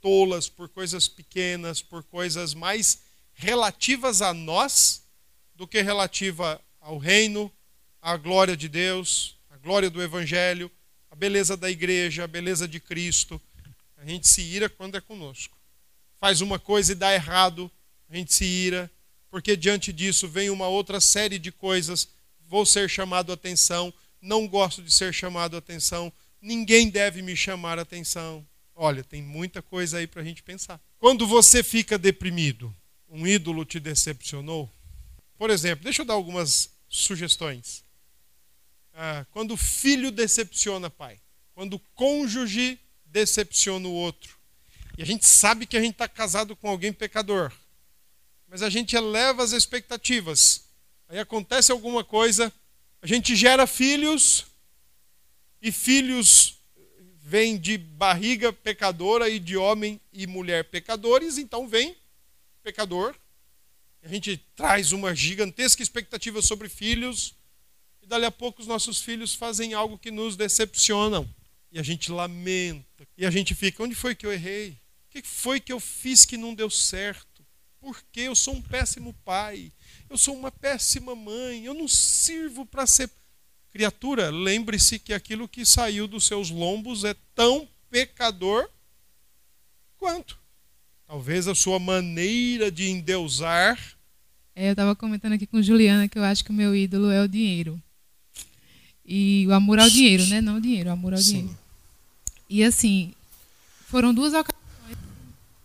[0.00, 3.02] tolas, por coisas pequenas, por coisas mais
[3.34, 5.04] relativas a nós
[5.54, 7.52] do que relativa ao reino,
[8.02, 10.68] à glória de Deus, à glória do Evangelho,
[11.16, 13.40] à beleza da igreja, à beleza de Cristo.
[13.96, 15.56] A gente se ira quando é conosco.
[16.20, 17.70] Faz uma coisa e dá errado,
[18.10, 18.90] a gente se ira,
[19.30, 22.08] porque diante disso vem uma outra série de coisas.
[22.46, 27.34] Vou ser chamado a atenção, não gosto de ser chamado a atenção, ninguém deve me
[27.34, 28.46] chamar a atenção.
[28.74, 30.78] Olha, tem muita coisa aí para a gente pensar.
[30.98, 32.74] Quando você fica deprimido,
[33.08, 34.70] um ídolo te decepcionou?
[35.38, 37.85] Por exemplo, deixa eu dar algumas sugestões.
[38.98, 41.20] Ah, quando o filho decepciona pai,
[41.54, 44.38] quando o cônjuge decepciona o outro,
[44.96, 47.52] e a gente sabe que a gente está casado com alguém pecador,
[48.48, 50.64] mas a gente eleva as expectativas.
[51.10, 52.50] Aí acontece alguma coisa,
[53.02, 54.46] a gente gera filhos,
[55.60, 56.58] e filhos
[57.20, 61.94] vem de barriga pecadora e de homem e mulher pecadores, então vem
[62.62, 63.14] pecador.
[64.02, 67.35] A gente traz uma gigantesca expectativa sobre filhos,
[68.06, 71.28] e dali a pouco os nossos filhos fazem algo que nos decepcionam.
[71.72, 73.06] E a gente lamenta.
[73.18, 74.70] E a gente fica: onde foi que eu errei?
[74.70, 77.44] O que foi que eu fiz que não deu certo?
[77.80, 79.72] Por que eu sou um péssimo pai?
[80.08, 81.64] Eu sou uma péssima mãe.
[81.64, 83.10] Eu não sirvo para ser
[83.76, 88.70] Criatura, lembre-se que aquilo que saiu dos seus lombos é tão pecador
[89.98, 90.38] quanto.
[91.06, 93.78] Talvez a sua maneira de endeusar.
[94.54, 97.20] É, eu estava comentando aqui com Juliana que eu acho que o meu ídolo é
[97.20, 97.78] o dinheiro.
[99.06, 100.40] E o amor ao dinheiro, né?
[100.40, 101.32] Não o dinheiro, o amor ao Sim.
[101.32, 101.58] dinheiro.
[102.48, 103.12] E assim,
[103.86, 104.98] foram duas ocasiões.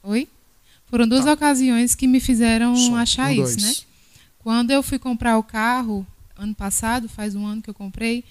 [0.03, 0.27] Oi?
[0.87, 1.33] Foram duas tá.
[1.33, 3.61] ocasiões que me fizeram achar um, isso, dois.
[3.61, 3.75] né?
[4.39, 6.05] Quando eu fui comprar o carro,
[6.37, 8.23] ano passado, faz um ano que eu comprei,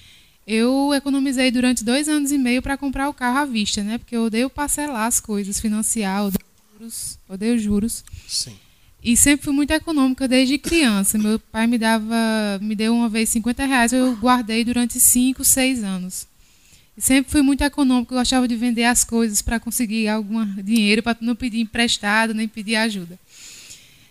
[0.46, 3.98] eu economizei durante dois anos e meio para comprar o carro à vista, né?
[3.98, 7.18] Porque eu odeio parcelar as coisas, financiar, odeio juros.
[7.28, 8.04] Odeio juros.
[8.26, 8.56] Sim.
[9.02, 11.16] E sempre fui muito econômica desde criança.
[11.16, 15.82] Meu pai me dava, me deu uma vez 50 reais, eu guardei durante 5, 6
[15.82, 16.26] anos.
[16.96, 21.02] E sempre fui muito econômica, eu gostava de vender as coisas para conseguir algum dinheiro,
[21.02, 23.18] para não pedir emprestado, nem pedir ajuda.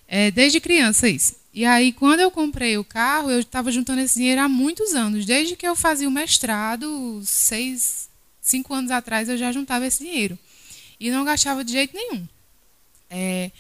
[0.08, 1.36] É, desde criança isso.
[1.54, 5.26] E aí, quando eu comprei o carro, eu estava juntando esse dinheiro há muitos anos.
[5.26, 8.10] Desde que eu fazia o mestrado, seis,
[8.42, 10.38] cinco anos atrás, eu já juntava esse dinheiro.
[11.00, 12.28] E não gastava de jeito nenhum.
[13.10, 13.52] É,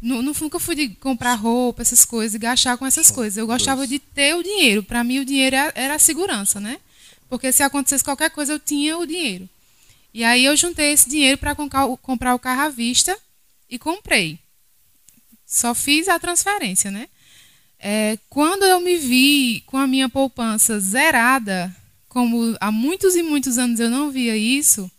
[0.00, 3.36] não, nunca fui de comprar roupa, essas coisas, e gastar com essas coisas.
[3.36, 4.82] Eu gostava de ter o dinheiro.
[4.82, 6.78] Para mim, o dinheiro era a segurança, né?
[7.28, 9.48] Porque se acontecesse qualquer coisa, eu tinha o dinheiro.
[10.14, 13.16] E aí eu juntei esse dinheiro para comprar o carro à vista
[13.68, 14.38] e comprei.
[15.44, 17.08] Só fiz a transferência, né?
[17.78, 21.74] É, quando eu me vi com a minha poupança zerada,
[22.08, 24.90] como há muitos e muitos anos eu não via isso,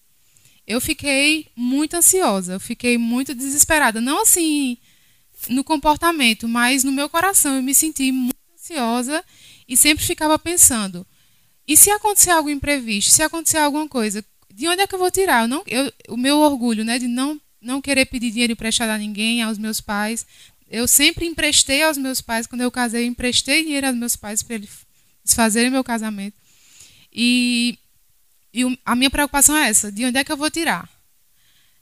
[0.68, 4.00] eu fiquei muito ansiosa, eu fiquei muito desesperada.
[4.00, 4.78] Não assim
[5.50, 7.56] no comportamento, mas no meu coração.
[7.56, 9.24] Eu me senti muito ansiosa
[9.68, 11.06] e sempre ficava pensando:
[11.68, 13.12] e se acontecer algo imprevisto?
[13.12, 15.44] Se acontecer alguma coisa, de onde é que eu vou tirar?
[15.44, 18.98] Eu não, eu, o meu orgulho né, de não, não querer pedir dinheiro emprestado a
[18.98, 20.26] ninguém, aos meus pais,
[20.70, 24.56] eu sempre emprestei aos meus pais, quando eu casei, emprestei dinheiro aos meus pais para
[24.56, 24.86] eles
[25.26, 26.38] fazerem meu casamento.
[27.12, 27.78] E,
[28.54, 30.90] e a minha preocupação é essa: de onde é que eu vou tirar?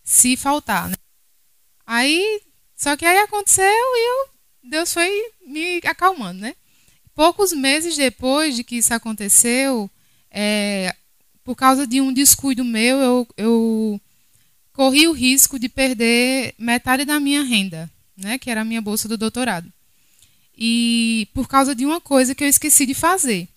[0.03, 0.89] Se faltar.
[0.89, 0.95] Né?
[1.85, 2.41] Aí,
[2.77, 4.29] só que aí aconteceu e eu,
[4.69, 5.09] Deus foi
[5.47, 6.55] me acalmando, né?
[7.15, 9.89] Poucos meses depois de que isso aconteceu,
[10.29, 10.95] é,
[11.43, 14.01] por causa de um descuido meu, eu, eu
[14.71, 19.07] corri o risco de perder metade da minha renda, né, que era a minha bolsa
[19.07, 19.73] do doutorado.
[20.55, 23.47] E por causa de uma coisa que eu esqueci de fazer.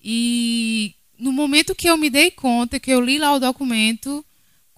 [0.00, 4.24] E no momento que eu me dei conta, que eu li lá o documento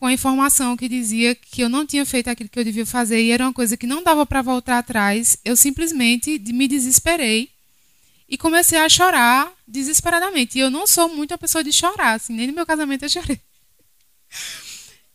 [0.03, 3.23] com a informação que dizia que eu não tinha feito aquilo que eu devia fazer
[3.23, 7.51] e era uma coisa que não dava para voltar atrás, eu simplesmente me desesperei
[8.29, 10.59] e comecei a chorar desesperadamente.
[10.59, 13.09] E eu não sou muito a pessoa de chorar, assim, nem no meu casamento eu
[13.09, 13.38] chorei.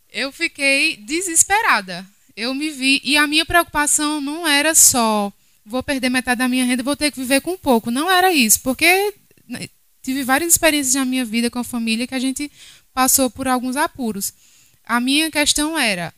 [0.10, 2.08] Eu fiquei desesperada.
[2.34, 3.02] Eu me vi.
[3.04, 5.34] E a minha preocupação não era só
[5.66, 7.92] vou perder metade da minha renda, vou ter que viver com pouco.
[7.92, 9.14] Não era isso, porque
[9.50, 9.68] né,
[10.02, 12.50] tive várias experiências na minha vida com a família que a gente
[12.94, 14.34] passou por alguns apuros.
[14.88, 16.14] A minha questão era: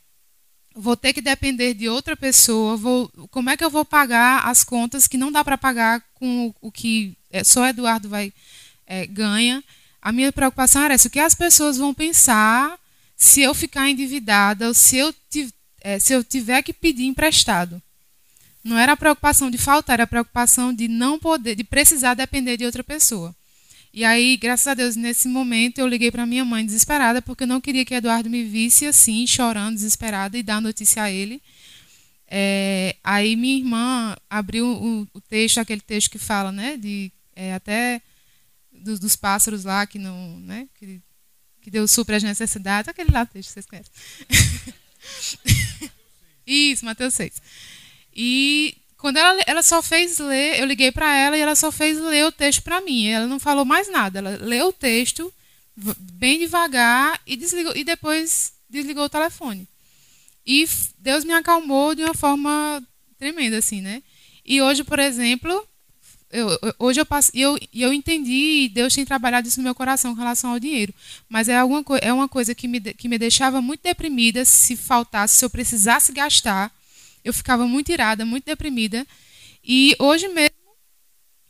[0.75, 4.63] vou ter que depender de outra pessoa, vou, como é que eu vou pagar as
[4.63, 8.31] contas que não dá para pagar com o, que é, só Eduardo vai
[8.85, 9.63] é, ganha?
[9.99, 12.77] A minha preocupação era essa: o que as pessoas vão pensar
[13.17, 15.13] se eu ficar endividada ou se eu,
[15.81, 17.81] é, se eu tiver que pedir emprestado?
[18.63, 22.55] Não era a preocupação de faltar, era a preocupação de não poder, de precisar depender
[22.55, 23.35] de outra pessoa.
[23.91, 27.47] E aí, graças a Deus, nesse momento eu liguei para minha mãe desesperada, porque eu
[27.47, 31.41] não queria que Eduardo me visse assim, chorando, desesperada, e dar notícia a ele.
[32.27, 37.55] É, aí minha irmã abriu o, o, texto, aquele texto que fala, né, de é,
[37.55, 37.99] até
[38.71, 41.01] dos, dos, pássaros lá que não, né, que,
[41.59, 43.91] que Deus supre as necessidades, aquele lá texto que vocês conhecem.
[46.45, 47.41] Isso, Mateus 6.
[48.15, 51.97] E quando ela, ela só fez ler, eu liguei para ela e ela só fez
[51.97, 53.07] ler o texto para mim.
[53.07, 54.19] Ela não falou mais nada.
[54.19, 55.33] Ela leu o texto
[55.75, 59.65] bem devagar e desligou e depois desligou o telefone.
[60.45, 62.83] E Deus me acalmou de uma forma
[63.17, 64.03] tremenda assim, né?
[64.45, 65.65] E hoje, por exemplo,
[66.29, 70.13] eu, hoje eu passo, eu, eu entendi e Deus tem trabalhado isso no meu coração
[70.13, 70.93] com relação ao dinheiro.
[71.29, 75.37] Mas é, alguma, é uma coisa que me, que me deixava muito deprimida se faltasse,
[75.37, 76.69] se eu precisasse gastar
[77.23, 79.05] eu ficava muito irada, muito deprimida.
[79.63, 80.55] E hoje mesmo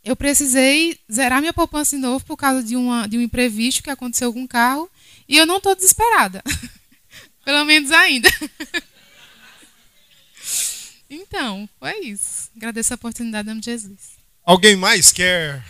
[0.04, 3.90] eu precisei zerar minha poupança de novo por causa de, uma, de um imprevisto que
[3.90, 4.90] aconteceu com o carro.
[5.28, 6.44] E eu não estou desesperada.
[7.46, 8.30] Pelo menos ainda.
[11.10, 12.50] então, foi isso.
[12.56, 14.20] Agradeço a oportunidade, em nome de Jesus.
[14.44, 15.64] Alguém mais quer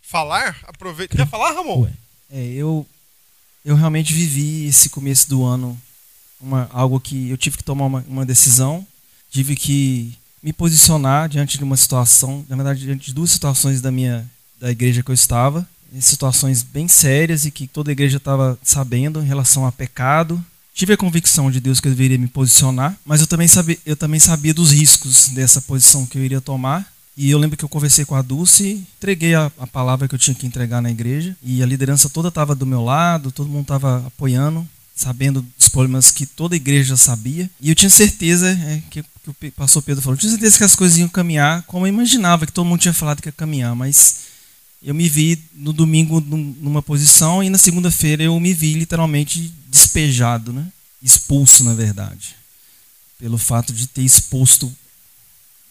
[0.00, 0.58] falar?
[0.64, 1.16] Aproveita.
[1.16, 1.88] Quer falar, Ramon?
[2.30, 2.86] É, eu,
[3.64, 5.80] eu realmente vivi esse começo do ano
[6.40, 8.86] uma, algo que eu tive que tomar uma, uma decisão
[9.32, 13.90] tive que me posicionar diante de uma situação, na verdade, diante de duas situações da
[13.90, 14.28] minha
[14.60, 15.66] da igreja que eu estava,
[16.00, 20.42] situações bem sérias e que toda a igreja estava sabendo em relação a pecado.
[20.72, 23.96] Tive a convicção de Deus que eu deveria me posicionar, mas eu também sabia, eu
[23.96, 26.86] também sabia dos riscos dessa posição que eu iria tomar.
[27.16, 30.18] E eu lembro que eu conversei com a Dulce, entreguei a, a palavra que eu
[30.18, 33.62] tinha que entregar na igreja, e a liderança toda estava do meu lado, todo mundo
[33.62, 37.50] estava apoiando sabendo problemas que toda a igreja sabia.
[37.60, 40.64] E eu tinha certeza, é, que, que o pastor Pedro falou, eu tinha certeza que
[40.64, 43.74] as coisas iam caminhar como eu imaginava, que todo mundo tinha falado que ia caminhar,
[43.74, 44.16] mas
[44.82, 50.52] eu me vi no domingo numa posição e na segunda-feira eu me vi literalmente despejado,
[50.52, 50.66] né?
[51.02, 52.36] expulso, na verdade,
[53.18, 54.66] pelo fato de ter exposto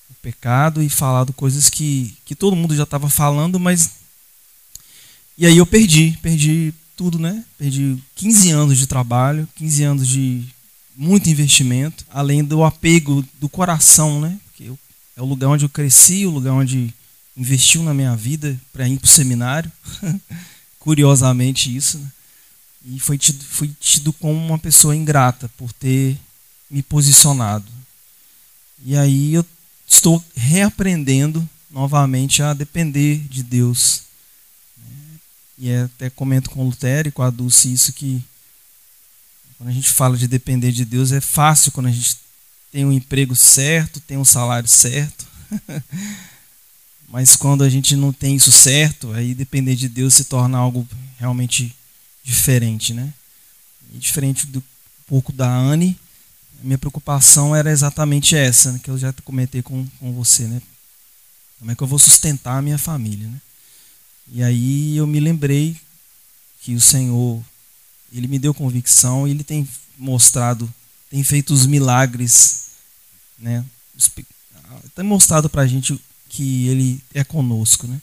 [0.10, 3.92] o pecado e falado coisas que, que todo mundo já estava falando, mas.
[5.38, 7.44] E aí eu perdi, perdi tudo, né?
[7.58, 10.46] Perdi 15 anos de trabalho, 15 anos de
[10.96, 14.40] muito investimento, além do apego do coração, né?
[14.46, 14.78] Porque eu,
[15.18, 16.94] é o lugar onde eu cresci, o lugar onde
[17.36, 19.72] investiu na minha vida para ir para o seminário.
[20.78, 22.08] Curiosamente isso, né?
[22.86, 26.16] E foi tido, fui tido como uma pessoa ingrata por ter
[26.70, 27.66] me posicionado.
[28.86, 29.44] E aí eu
[29.88, 34.11] estou reaprendendo novamente a depender de Deus
[35.62, 38.24] e é, até comento com o Lutero e com a Dulce isso que
[39.59, 42.18] quando a gente fala de depender de Deus é fácil quando a gente
[42.72, 45.24] tem um emprego certo, tem um salário certo.
[47.07, 50.88] Mas quando a gente não tem isso certo, aí depender de Deus se torna algo
[51.20, 51.76] realmente
[52.24, 53.14] diferente, né?
[53.93, 54.64] E diferente do
[55.05, 55.95] pouco da Anne,
[56.59, 60.59] a minha preocupação era exatamente essa, né, que eu já comentei com, com você, né?
[61.59, 63.39] Como é que eu vou sustentar a minha família, né?
[64.28, 65.78] E aí eu me lembrei
[66.61, 67.43] que o Senhor,
[68.11, 69.67] ele me deu convicção, ele tem
[69.97, 70.72] mostrado,
[71.09, 72.67] tem feito os milagres,
[73.38, 73.65] né?
[74.95, 75.99] Tem mostrado para a gente
[76.30, 78.01] que ele é conosco, né?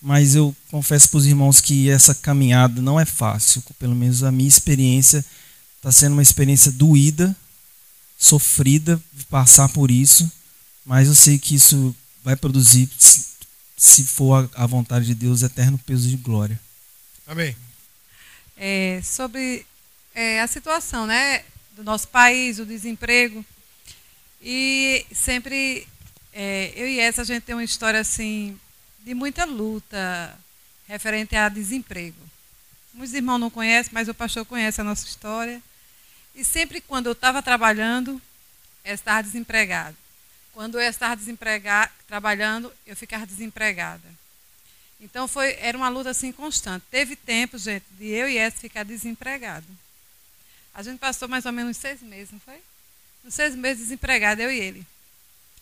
[0.00, 4.30] Mas eu confesso para os irmãos que essa caminhada não é fácil, pelo menos a
[4.30, 5.24] minha experiência
[5.76, 7.36] está sendo uma experiência doída,
[8.18, 10.30] sofrida passar por isso,
[10.84, 11.94] mas eu sei que isso
[12.24, 12.88] vai produzir,
[13.78, 16.58] se for a vontade de Deus, eterno peso de glória.
[17.24, 17.56] Amém.
[18.56, 19.64] É, sobre
[20.12, 21.44] é, a situação né,
[21.76, 23.44] do nosso país, o desemprego.
[24.42, 25.86] E sempre,
[26.32, 28.58] é, eu e essa, a gente tem uma história assim
[29.04, 30.36] de muita luta
[30.88, 32.18] referente a desemprego.
[32.92, 35.62] Muitos irmãos não conhecem, mas o pastor conhece a nossa história.
[36.34, 38.20] E sempre quando eu estava trabalhando,
[38.84, 39.96] eu estava desempregado.
[40.58, 44.02] Quando eu estava desempregado, trabalhando, eu ficava desempregada.
[45.00, 46.84] Então foi, era uma luta assim constante.
[46.90, 49.68] Teve tempo, gente, de eu e essa ficar desempregado.
[50.74, 52.60] A gente passou mais ou menos seis meses, não foi?
[53.24, 54.84] Uns seis meses desempregado, eu e ele.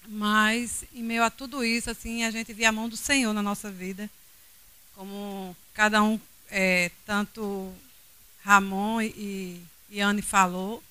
[0.08, 3.42] Mas, em meio a tudo isso, assim, a gente via a mão do Senhor na
[3.42, 4.08] nossa vida.
[4.94, 6.18] Como cada um,
[6.50, 7.70] é, tanto
[8.42, 10.82] Ramon e, e Anne falou,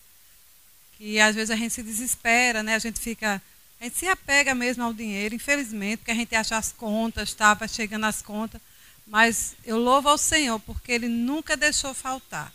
[0.95, 2.75] que às vezes a gente se desespera, né?
[2.75, 3.41] A gente fica
[3.79, 7.67] a gente se apega mesmo ao dinheiro, infelizmente, porque a gente acha as contas, estava
[7.67, 8.61] chegando as contas.
[9.05, 12.51] Mas eu louvo ao Senhor, porque Ele nunca deixou faltar.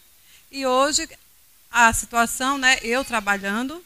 [0.50, 1.08] E hoje,
[1.70, 3.84] a situação, né, eu trabalhando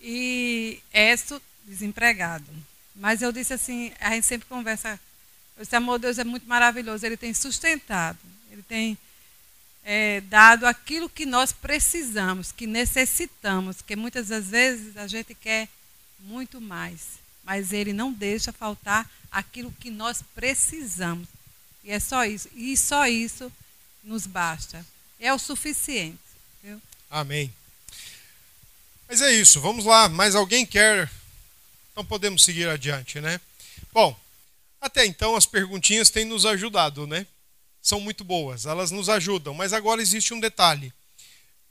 [0.00, 2.46] e Esto desempregado.
[2.94, 4.98] Mas eu disse assim, a gente sempre conversa,
[5.58, 8.18] esse amor de Deus é muito maravilhoso, Ele tem sustentado,
[8.50, 8.98] Ele tem
[9.84, 15.68] é, dado aquilo que nós precisamos, que necessitamos, que muitas das vezes a gente quer
[16.22, 17.20] muito mais.
[17.44, 21.28] Mas Ele não deixa faltar aquilo que nós precisamos.
[21.84, 22.48] E é só isso.
[22.54, 23.50] E só isso
[24.02, 24.84] nos basta.
[25.18, 26.18] É o suficiente.
[26.62, 26.80] Viu?
[27.10, 27.52] Amém.
[29.08, 29.60] Mas é isso.
[29.60, 30.08] Vamos lá.
[30.08, 31.10] Mais alguém quer?
[31.90, 33.40] Então podemos seguir adiante, né?
[33.92, 34.18] Bom,
[34.80, 37.26] até então as perguntinhas têm nos ajudado, né?
[37.82, 39.52] São muito boas, elas nos ajudam.
[39.52, 40.92] Mas agora existe um detalhe.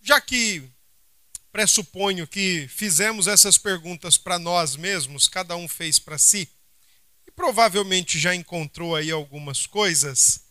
[0.01, 0.63] Já que
[1.51, 6.49] pressuponho que fizemos essas perguntas para nós mesmos, cada um fez para si,
[7.27, 10.45] e provavelmente já encontrou aí algumas coisas.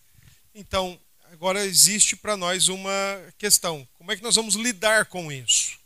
[0.54, 1.00] Então,
[1.32, 2.92] agora existe para nós uma
[3.38, 5.78] questão: como é que nós vamos lidar com isso?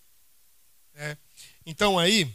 [0.94, 1.16] É.
[1.66, 2.32] Então, aí,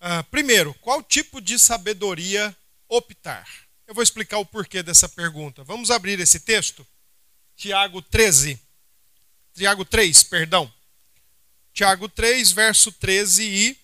[0.00, 2.56] ah, primeiro, qual tipo de sabedoria
[2.88, 3.46] optar?
[3.86, 5.64] Eu vou explicar o porquê dessa pergunta.
[5.64, 6.86] Vamos abrir esse texto?
[7.56, 8.58] Tiago 13.
[9.54, 10.72] Tiago 3, perdão.
[11.72, 13.76] Tiago 3, verso 13 e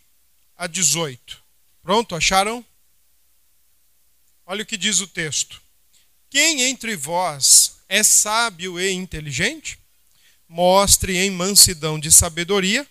[0.57, 1.43] a 18.
[1.83, 2.65] Pronto, acharam?
[4.45, 5.63] Olha o que diz o texto.
[6.29, 9.79] Quem entre vós é sábio e inteligente?
[10.49, 12.87] Mostre em mansidão de sabedoria,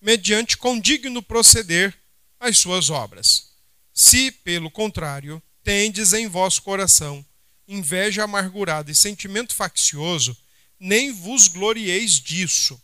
[0.00, 1.96] mediante condigno proceder
[2.38, 3.50] as suas obras.
[3.92, 7.24] Se, pelo contrário, tendes em vosso coração
[7.66, 10.36] inveja amargurada e sentimento faccioso,
[10.78, 12.80] nem vos glorieis disso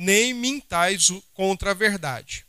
[0.00, 2.46] nem mintais contra a verdade.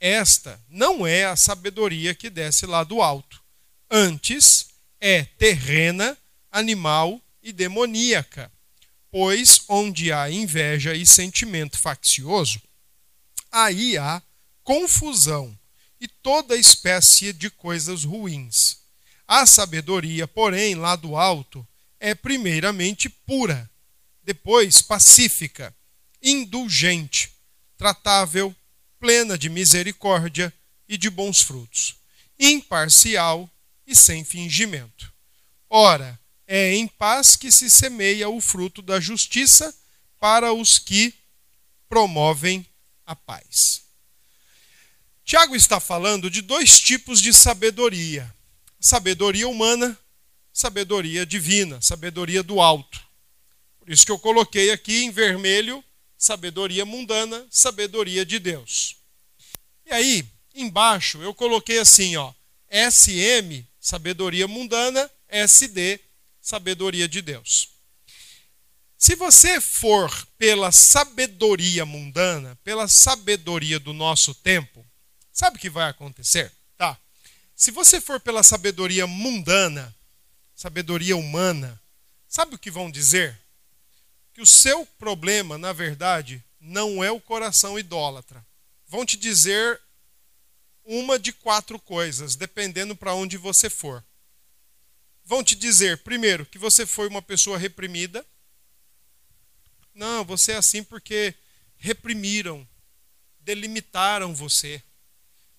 [0.00, 3.40] Esta não é a sabedoria que desce lá do alto.
[3.88, 4.66] Antes,
[5.00, 6.18] é terrena,
[6.50, 8.50] animal e demoníaca.
[9.12, 12.60] Pois onde há inveja e sentimento faccioso,
[13.50, 14.20] aí há
[14.64, 15.56] confusão
[16.00, 18.78] e toda espécie de coisas ruins.
[19.26, 21.64] A sabedoria, porém, lá do alto,
[22.00, 23.70] é primeiramente pura,
[24.24, 25.72] depois pacífica
[26.22, 27.32] indulgente,
[27.76, 28.54] tratável,
[28.98, 30.52] plena de misericórdia
[30.88, 31.96] e de bons frutos,
[32.38, 33.48] imparcial
[33.86, 35.12] e sem fingimento.
[35.70, 39.74] Ora, é em paz que se semeia o fruto da justiça
[40.18, 41.14] para os que
[41.88, 42.66] promovem
[43.06, 43.82] a paz.
[45.24, 48.34] Tiago está falando de dois tipos de sabedoria:
[48.80, 49.96] sabedoria humana,
[50.52, 53.00] sabedoria divina, sabedoria do alto.
[53.78, 55.84] Por isso que eu coloquei aqui em vermelho
[56.18, 58.96] sabedoria mundana, sabedoria de Deus.
[59.86, 62.34] E aí, embaixo, eu coloquei assim, ó,
[62.68, 66.00] SM, sabedoria mundana, SD,
[66.42, 67.68] sabedoria de Deus.
[68.98, 74.84] Se você for pela sabedoria mundana, pela sabedoria do nosso tempo,
[75.32, 76.52] sabe o que vai acontecer?
[76.76, 76.98] Tá.
[77.54, 79.94] Se você for pela sabedoria mundana,
[80.54, 81.80] sabedoria humana,
[82.26, 83.38] sabe o que vão dizer?
[84.38, 88.46] Que o seu problema, na verdade, não é o coração idólatra.
[88.86, 89.80] Vão te dizer
[90.84, 94.04] uma de quatro coisas, dependendo para onde você for.
[95.24, 98.24] Vão te dizer, primeiro, que você foi uma pessoa reprimida.
[99.92, 101.34] Não, você é assim porque
[101.76, 102.64] reprimiram,
[103.40, 104.80] delimitaram você.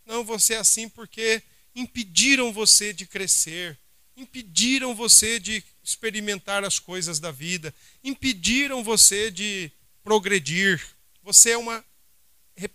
[0.05, 1.43] Não, você é assim porque
[1.75, 3.77] impediram você de crescer,
[4.15, 7.74] impediram você de experimentar as coisas da vida,
[8.04, 9.72] impediram você de
[10.04, 10.82] progredir.
[11.24, 11.84] Você é uma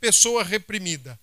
[0.01, 1.19] pessoa reprimida.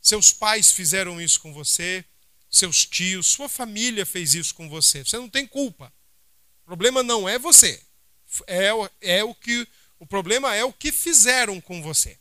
[0.00, 2.04] Seus pais fizeram isso com você,
[2.50, 5.04] seus tios, sua família fez isso com você.
[5.04, 5.92] Você não tem culpa.
[6.62, 7.82] O problema não é você.
[8.46, 9.66] É, é o que
[9.98, 12.18] o problema é o que fizeram com você.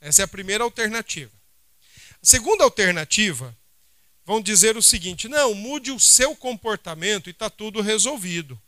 [0.00, 1.32] Essa é a primeira alternativa.
[2.22, 3.56] A segunda alternativa
[4.26, 8.60] vão dizer o seguinte: não, mude o seu comportamento e está tudo resolvido.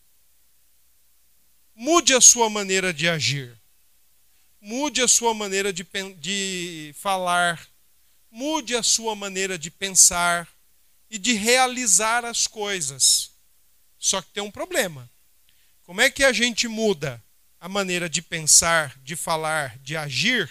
[1.75, 3.59] Mude a sua maneira de agir.
[4.61, 5.87] Mude a sua maneira de,
[6.19, 7.69] de falar.
[8.31, 10.49] Mude a sua maneira de pensar
[11.11, 13.31] e de realizar as coisas.
[13.99, 15.11] Só que tem um problema.
[15.83, 17.23] Como é que a gente muda
[17.61, 20.51] a maneira de pensar, de falar, de agir,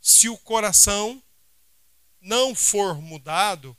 [0.00, 1.22] se o coração
[2.20, 3.76] não for mudado?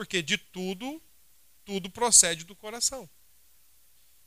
[0.00, 0.98] Porque de tudo,
[1.62, 3.06] tudo procede do coração.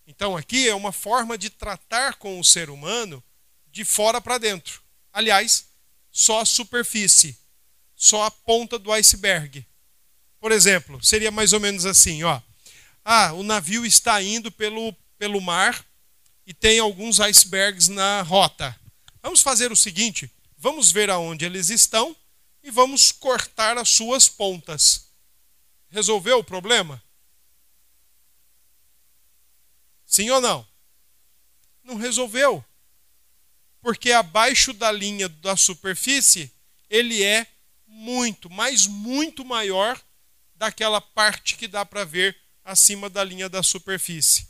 [0.05, 3.24] Então aqui é uma forma de tratar com o ser humano
[3.71, 4.84] de fora para dentro.
[5.11, 5.65] Aliás,
[6.11, 7.36] só a superfície,
[7.95, 9.65] só a ponta do iceberg.
[10.39, 12.39] Por exemplo, seria mais ou menos assim, ó.
[13.03, 15.84] Ah, o navio está indo pelo, pelo mar
[16.45, 18.80] e tem alguns icebergs na rota.
[19.24, 22.15] Vamos fazer o seguinte, vamos ver aonde eles estão
[22.61, 25.03] e vamos cortar as suas pontas.
[25.93, 27.03] Resolveu o problema?
[30.07, 30.67] Sim ou não?
[31.83, 32.65] Não resolveu.
[33.79, 36.51] Porque abaixo da linha da superfície,
[36.89, 37.45] ele é
[37.85, 40.01] muito, mas muito maior
[40.55, 42.35] daquela parte que dá para ver
[42.65, 44.49] acima da linha da superfície.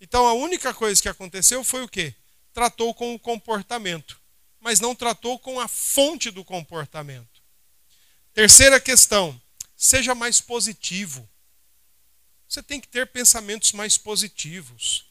[0.00, 2.14] Então a única coisa que aconteceu foi o quê?
[2.54, 4.18] Tratou com o comportamento,
[4.58, 7.42] mas não tratou com a fonte do comportamento.
[8.32, 9.38] Terceira questão:
[9.78, 11.26] seja mais positivo.
[12.48, 15.06] Você tem que ter pensamentos mais positivos.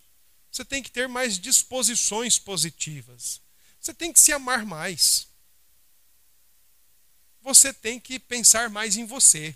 [0.51, 3.41] Você tem que ter mais disposições positivas.
[3.79, 5.27] Você tem que se amar mais.
[7.41, 9.55] Você tem que pensar mais em você.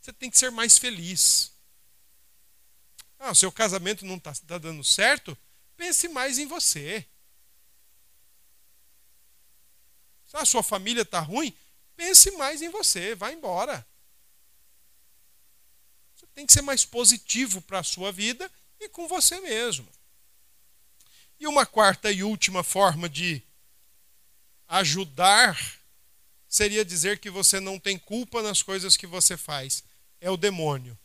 [0.00, 1.50] Você tem que ser mais feliz.
[3.18, 5.36] Ah, o seu casamento não está tá dando certo?
[5.76, 7.04] Pense mais em você.
[10.32, 11.56] Ah, a sua família está ruim?
[11.96, 13.14] Pense mais em você.
[13.14, 13.86] Vá embora
[16.34, 19.88] tem que ser mais positivo para a sua vida e com você mesmo.
[21.38, 23.42] E uma quarta e última forma de
[24.66, 25.80] ajudar
[26.48, 29.84] seria dizer que você não tem culpa nas coisas que você faz.
[30.20, 30.98] É o demônio.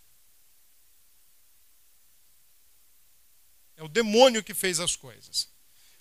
[3.75, 5.47] É o demônio que fez as coisas.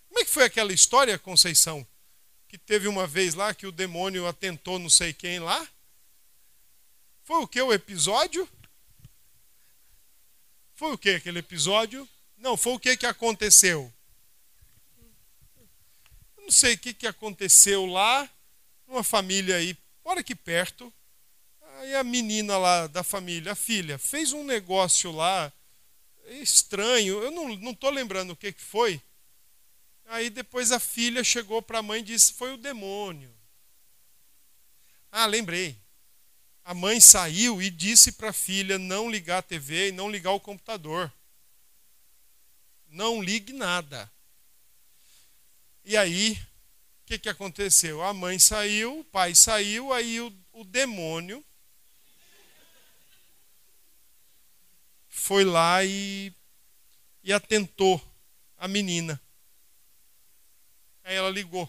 [0.08, 1.86] Como é que foi aquela história, Conceição?
[2.48, 5.68] Que teve uma vez lá que o demônio atentou não sei quem lá?
[7.24, 7.60] Foi o que?
[7.60, 8.48] O episódio?
[10.74, 12.08] Foi o que aquele episódio?
[12.36, 13.92] Não, foi o que que aconteceu?
[16.48, 18.26] não sei o que, que aconteceu lá,
[18.86, 20.90] numa família aí, olha aqui perto.
[21.80, 25.52] Aí a menina lá da família, a filha, fez um negócio lá
[26.40, 28.98] estranho, eu não estou lembrando o que, que foi.
[30.08, 33.32] Aí depois a filha chegou para a mãe e disse: Foi o demônio.
[35.10, 35.78] Ah, lembrei
[36.68, 40.32] a mãe saiu e disse para a filha não ligar a TV e não ligar
[40.32, 41.10] o computador.
[42.90, 44.12] Não ligue nada.
[45.82, 48.02] E aí, o que, que aconteceu?
[48.02, 51.42] A mãe saiu, o pai saiu, aí o, o demônio
[55.08, 56.30] foi lá e,
[57.24, 57.98] e atentou
[58.58, 59.18] a menina.
[61.08, 61.66] Aí ela ligou.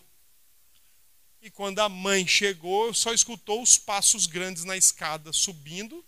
[1.42, 6.06] E quando a mãe chegou, só escutou os passos grandes na escada subindo.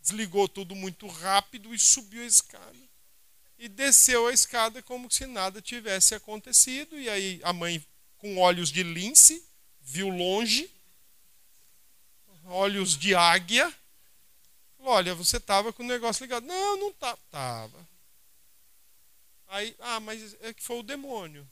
[0.00, 2.78] Desligou tudo muito rápido e subiu a escada.
[3.58, 6.96] E desceu a escada como se nada tivesse acontecido.
[6.96, 7.84] E aí a mãe,
[8.18, 9.44] com olhos de lince,
[9.80, 10.70] viu longe,
[12.44, 13.68] olhos de águia.
[14.78, 16.46] Falou, Olha, você estava com o negócio ligado.
[16.46, 17.18] Não, não estava.
[17.32, 17.88] Tava.
[19.48, 21.44] Aí, ah, mas é que foi o demônio.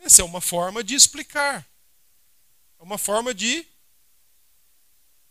[0.00, 1.66] Essa é uma forma de explicar.
[2.78, 3.66] É uma forma de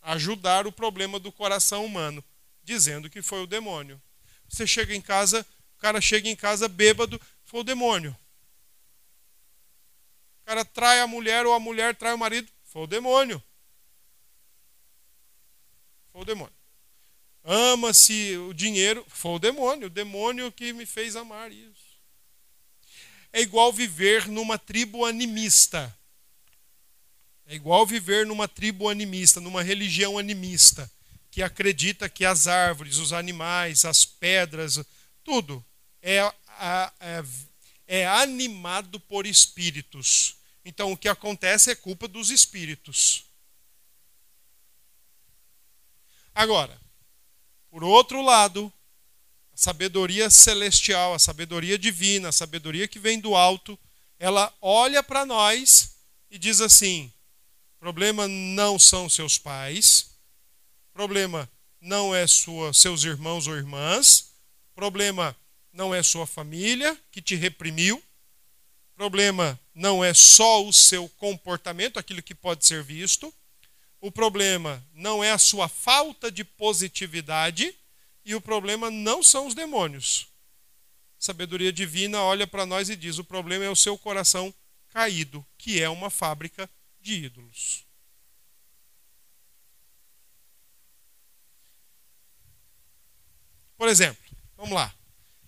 [0.01, 2.23] ajudar o problema do coração humano,
[2.63, 4.01] dizendo que foi o demônio.
[4.49, 5.45] Você chega em casa,
[5.75, 8.15] o cara chega em casa bêbado, foi o demônio.
[10.41, 13.43] O cara trai a mulher ou a mulher trai o marido, foi o demônio.
[16.11, 16.55] Foi o demônio.
[17.43, 21.86] Ama-se o dinheiro, foi o demônio, o demônio que me fez amar isso
[23.37, 25.95] é igual viver numa tribo animista.
[27.45, 30.91] É igual viver numa tribo animista, numa religião animista,
[31.29, 34.83] que acredita que as árvores, os animais, as pedras,
[35.23, 35.63] tudo
[36.01, 36.17] é,
[36.99, 37.23] é,
[37.85, 40.37] é animado por espíritos.
[40.65, 43.23] Então o que acontece é culpa dos espíritos.
[46.33, 46.75] Agora,
[47.69, 48.73] por outro lado,
[49.57, 53.77] sabedoria celestial, a sabedoria divina, a sabedoria que vem do alto,
[54.19, 55.95] ela olha para nós
[56.29, 57.11] e diz assim:
[57.79, 60.11] problema não são seus pais,
[60.93, 61.49] problema
[61.81, 64.31] não é sua, seus irmãos ou irmãs,
[64.75, 65.35] problema
[65.73, 68.01] não é sua família que te reprimiu,
[68.95, 73.33] problema não é só o seu comportamento, aquilo que pode ser visto,
[73.99, 77.73] o problema não é a sua falta de positividade
[78.27, 80.27] e o problema não são os demônios.
[81.17, 84.53] sabedoria divina olha para nós e diz: o problema é o seu coração
[84.89, 86.69] caído, que é uma fábrica
[86.99, 87.85] de ídolos.
[93.77, 94.21] Por exemplo,
[94.57, 94.93] vamos lá.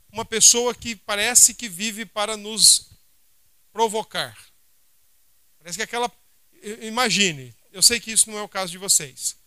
[0.09, 2.91] Uma pessoa que parece que vive para nos
[3.73, 4.37] provocar.
[5.57, 6.09] Parece que aquela.
[6.81, 9.38] Imagine, eu sei que isso não é o caso de vocês,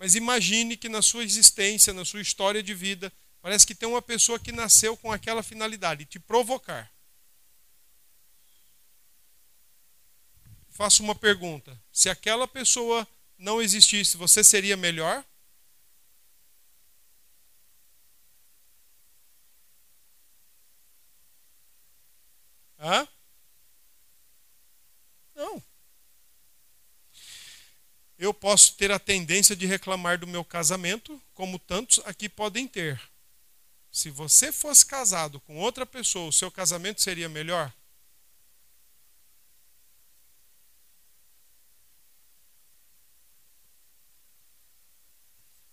[0.00, 4.00] mas imagine que na sua existência, na sua história de vida, parece que tem uma
[4.00, 6.90] pessoa que nasceu com aquela finalidade, te provocar.
[10.70, 15.22] Faço uma pergunta: se aquela pessoa não existisse, você seria melhor?
[22.78, 23.06] Hã?
[25.34, 25.62] Não.
[28.20, 33.00] Eu posso ter a tendência de reclamar do meu casamento, como tantos aqui podem ter.
[33.90, 37.72] Se você fosse casado com outra pessoa, o seu casamento seria melhor?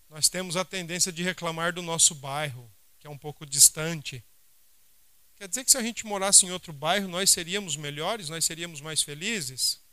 [0.09, 4.23] Nós temos a tendência de reclamar do nosso bairro, que é um pouco distante.
[5.35, 8.79] Quer dizer que se a gente morasse em outro bairro, nós seríamos melhores, nós seríamos
[8.79, 9.85] mais felizes?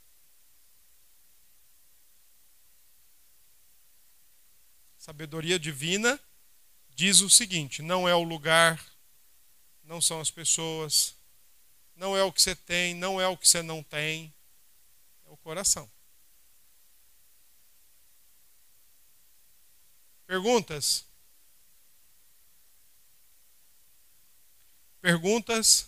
[5.04, 6.18] Sabedoria divina
[6.88, 8.82] diz o seguinte: não é o lugar,
[9.82, 11.14] não são as pessoas,
[11.94, 14.34] não é o que você tem, não é o que você não tem,
[15.26, 15.90] é o coração.
[20.26, 21.04] Perguntas?
[25.02, 25.86] Perguntas?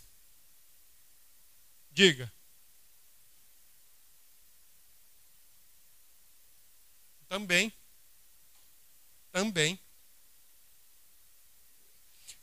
[1.90, 2.30] Diga.
[7.30, 7.75] Também.
[9.36, 9.78] Também.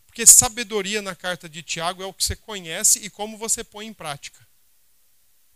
[0.05, 3.87] Porque sabedoria na carta de Tiago é o que você conhece e como você põe
[3.87, 4.47] em prática.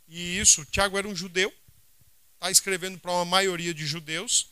[0.08, 1.54] E isso, Tiago era um judeu,
[2.34, 4.50] está escrevendo para uma maioria de judeus,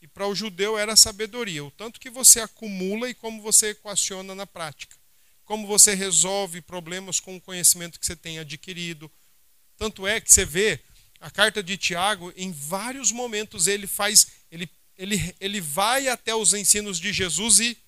[0.00, 4.32] e para o judeu era sabedoria, o tanto que você acumula e como você equaciona
[4.32, 4.96] na prática
[5.48, 9.10] como você resolve problemas com o conhecimento que você tem adquirido.
[9.78, 10.78] Tanto é que você vê
[11.18, 14.68] a carta de Tiago, em vários momentos ele faz, ele,
[14.98, 17.78] ele, ele vai até os ensinos de Jesus e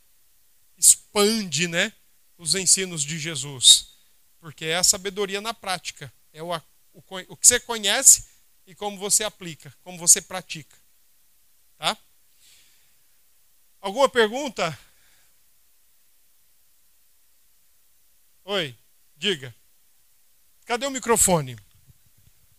[0.79, 1.93] expande, né,
[2.39, 3.89] os ensinos de Jesus,
[4.39, 8.25] porque é a sabedoria na prática, é o, o, o que você conhece
[8.67, 10.77] e como você aplica, como você pratica,
[11.77, 11.99] tá?
[13.81, 14.79] Alguma pergunta?
[18.45, 18.77] Oi,
[19.17, 19.55] diga.
[20.67, 21.57] Cadê o microfone?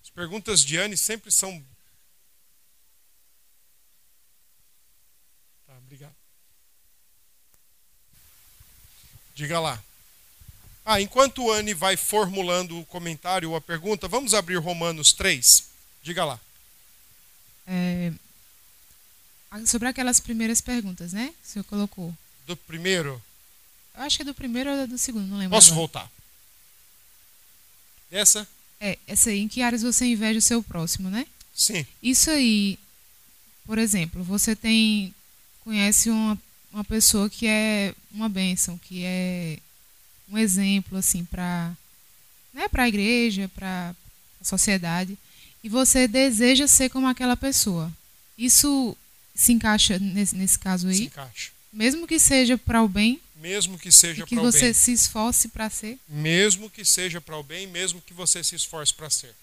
[0.02, 1.64] As perguntas de Anne sempre são.
[5.66, 6.16] Tá, obrigado.
[9.36, 9.82] Diga lá.
[10.86, 15.46] Ah, enquanto Anne vai formulando o comentário ou a pergunta, vamos abrir Romanos 3.
[16.04, 16.40] Diga lá.
[17.68, 18.12] É,
[19.66, 21.34] sobre aquelas primeiras perguntas, né?
[21.44, 22.16] O senhor colocou.
[22.48, 23.22] Do primeiro?
[23.96, 25.56] Eu acho que é do primeiro ou do segundo, não lembro.
[25.56, 25.80] Posso agora.
[25.80, 26.12] voltar?
[28.12, 28.48] Essa?
[28.80, 31.28] É, essa aí, em que áreas você inveja o seu próximo, né?
[31.54, 31.86] Sim.
[32.02, 32.80] Isso aí,
[33.66, 35.14] por exemplo, você tem.
[35.64, 36.38] conhece uma,
[36.72, 39.58] uma pessoa que é uma bênção, que é
[40.30, 41.76] um exemplo, assim, para
[42.54, 43.94] né, a igreja, para
[44.40, 45.18] a sociedade,
[45.64, 47.92] e você deseja ser como aquela pessoa.
[48.38, 48.98] Isso
[49.36, 50.96] se encaixa nesse, nesse caso aí?
[50.96, 51.52] Se encaixa.
[51.72, 53.22] Mesmo que seja para o bem?
[53.36, 54.74] Mesmo que seja que para o você bem.
[54.74, 55.98] se esforce para ser?
[56.08, 59.34] Mesmo que seja para o bem, mesmo que você se esforce para ser.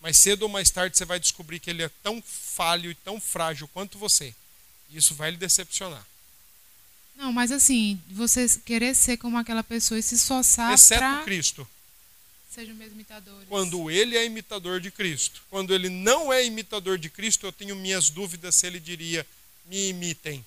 [0.00, 3.20] Mas cedo ou mais tarde você vai descobrir que ele é tão falho e tão
[3.20, 4.34] frágil quanto você.
[4.90, 6.04] E isso vai lhe decepcionar.
[7.16, 11.66] Não, mas assim, você querer ser como aquela pessoa e se esforçar Exceto para Cristo.
[12.50, 13.44] seja o mesmo imitador.
[13.48, 15.42] Quando ele é imitador de Cristo.
[15.50, 19.26] Quando ele não é imitador de Cristo, eu tenho minhas dúvidas se ele diria:
[19.64, 20.44] me imitem.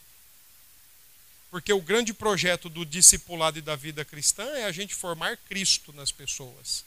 [1.49, 5.91] Porque o grande projeto do discipulado e da vida cristã é a gente formar Cristo
[5.93, 6.85] nas pessoas.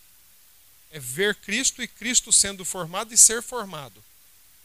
[0.93, 4.03] É ver Cristo e Cristo sendo formado e ser formado.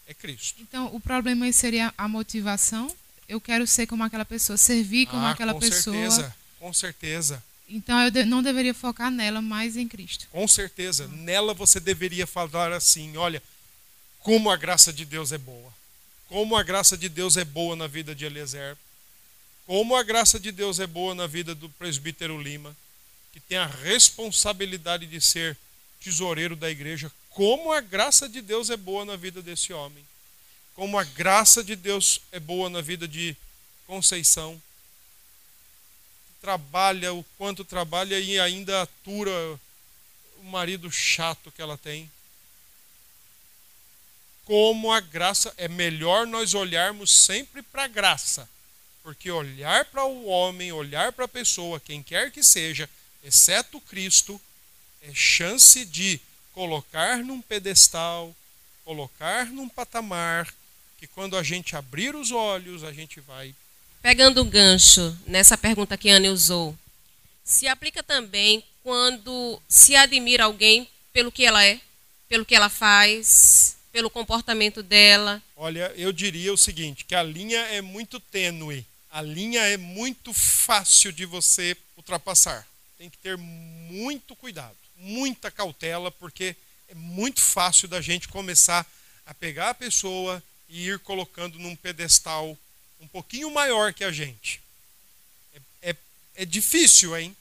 [0.08, 0.62] É Cristo.
[0.62, 2.96] Então, o problema seria a motivação.
[3.28, 5.96] Eu quero ser como aquela pessoa, servir como ah, aquela com pessoa.
[5.96, 7.44] certeza, com certeza.
[7.70, 10.26] Então, eu não deveria focar nela, mas em Cristo.
[10.32, 11.08] Com certeza.
[11.08, 13.44] Nela você deveria falar assim: olha,
[14.20, 15.74] como a graça de Deus é boa.
[16.28, 18.78] Como a graça de Deus é boa na vida de Eliezer.
[19.66, 22.76] Como a graça de Deus é boa na vida do presbítero Lima,
[23.34, 25.58] que tem a responsabilidade de ser
[26.02, 27.12] tesoureiro da igreja.
[27.30, 30.04] Como a graça de Deus é boa na vida desse homem.
[30.78, 33.36] Como a graça de Deus é boa na vida de
[33.88, 34.62] Conceição.
[36.40, 39.32] Trabalha o quanto trabalha e ainda atura
[40.38, 42.12] o marido chato que ela tem.
[44.46, 48.48] Como a graça, é melhor nós olharmos sempre para a graça,
[49.02, 52.88] porque olhar para o homem, olhar para a pessoa, quem quer que seja,
[53.24, 54.40] exceto Cristo,
[55.02, 56.22] é chance de
[56.54, 58.34] colocar num pedestal,
[58.86, 60.54] colocar num patamar,
[60.98, 63.54] que quando a gente abrir os olhos, a gente vai.
[64.02, 66.78] Pegando o gancho nessa pergunta que a Anne usou,
[67.44, 71.80] se aplica também quando se admira alguém pelo que ela é,
[72.28, 75.42] pelo que ela faz, pelo comportamento dela.
[75.56, 78.86] Olha, eu diria o seguinte, que a linha é muito tênue.
[79.12, 82.68] A linha é muito fácil de você ultrapassar.
[82.98, 86.56] Tem que ter muito cuidado, muita cautela, porque
[86.90, 88.86] é muito fácil da gente começar
[89.26, 92.58] a pegar a pessoa e ir colocando num pedestal
[93.00, 94.60] um pouquinho maior que a gente.
[95.82, 95.96] É, é,
[96.36, 97.36] é difícil, hein?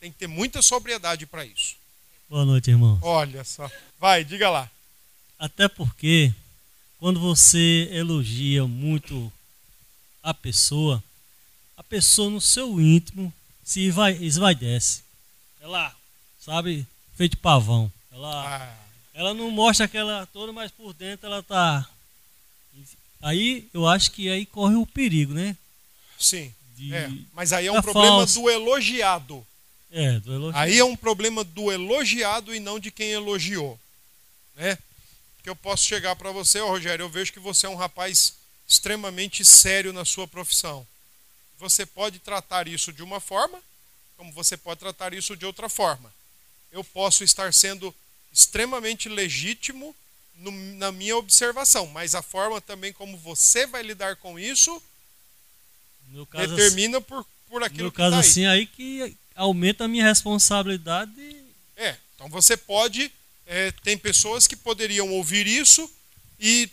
[0.00, 1.76] Tem que ter muita sobriedade para isso.
[2.28, 2.98] Boa noite, irmão.
[3.02, 3.70] Olha só.
[4.00, 4.70] Vai, diga lá.
[5.38, 6.32] Até porque
[6.98, 9.30] quando você elogia muito
[10.22, 11.02] a pessoa,
[11.76, 15.02] a pessoa no seu íntimo se esvai- esvaidece.
[15.60, 15.94] Ela,
[16.40, 17.92] sabe, feito pavão.
[18.10, 18.76] Ela, Ah,
[19.14, 21.88] ela não mostra aquela toda, mas por dentro ela tá.
[23.22, 25.56] Aí eu acho que aí corre o perigo, né?
[26.18, 26.52] sim.
[26.76, 28.40] De, É, mas aí é um problema falso.
[28.40, 29.46] do elogiado.
[29.90, 30.60] é, do elogio.
[30.60, 33.78] Aí é um problema do elogiado e não de quem elogiou.
[34.56, 34.76] Né?
[35.42, 38.34] Que eu posso chegar para você, ó Rogério, eu vejo que você é um rapaz
[38.66, 40.86] extremamente sério na sua profissão.
[41.58, 43.60] Você pode tratar isso de uma forma,
[44.16, 46.12] como você pode tratar isso de outra forma.
[46.72, 47.94] Eu posso estar sendo
[48.32, 49.94] extremamente legítimo
[50.42, 54.82] no- na minha observação, mas a forma também como você vai lidar com isso
[56.30, 58.28] caso, determina por, por aquilo no que caso tá aí.
[58.28, 61.12] assim aí que aumenta a minha responsabilidade.
[61.76, 63.10] É, então você pode.
[63.46, 65.90] é, tem pessoas que poderiam ouvir isso
[66.38, 66.68] e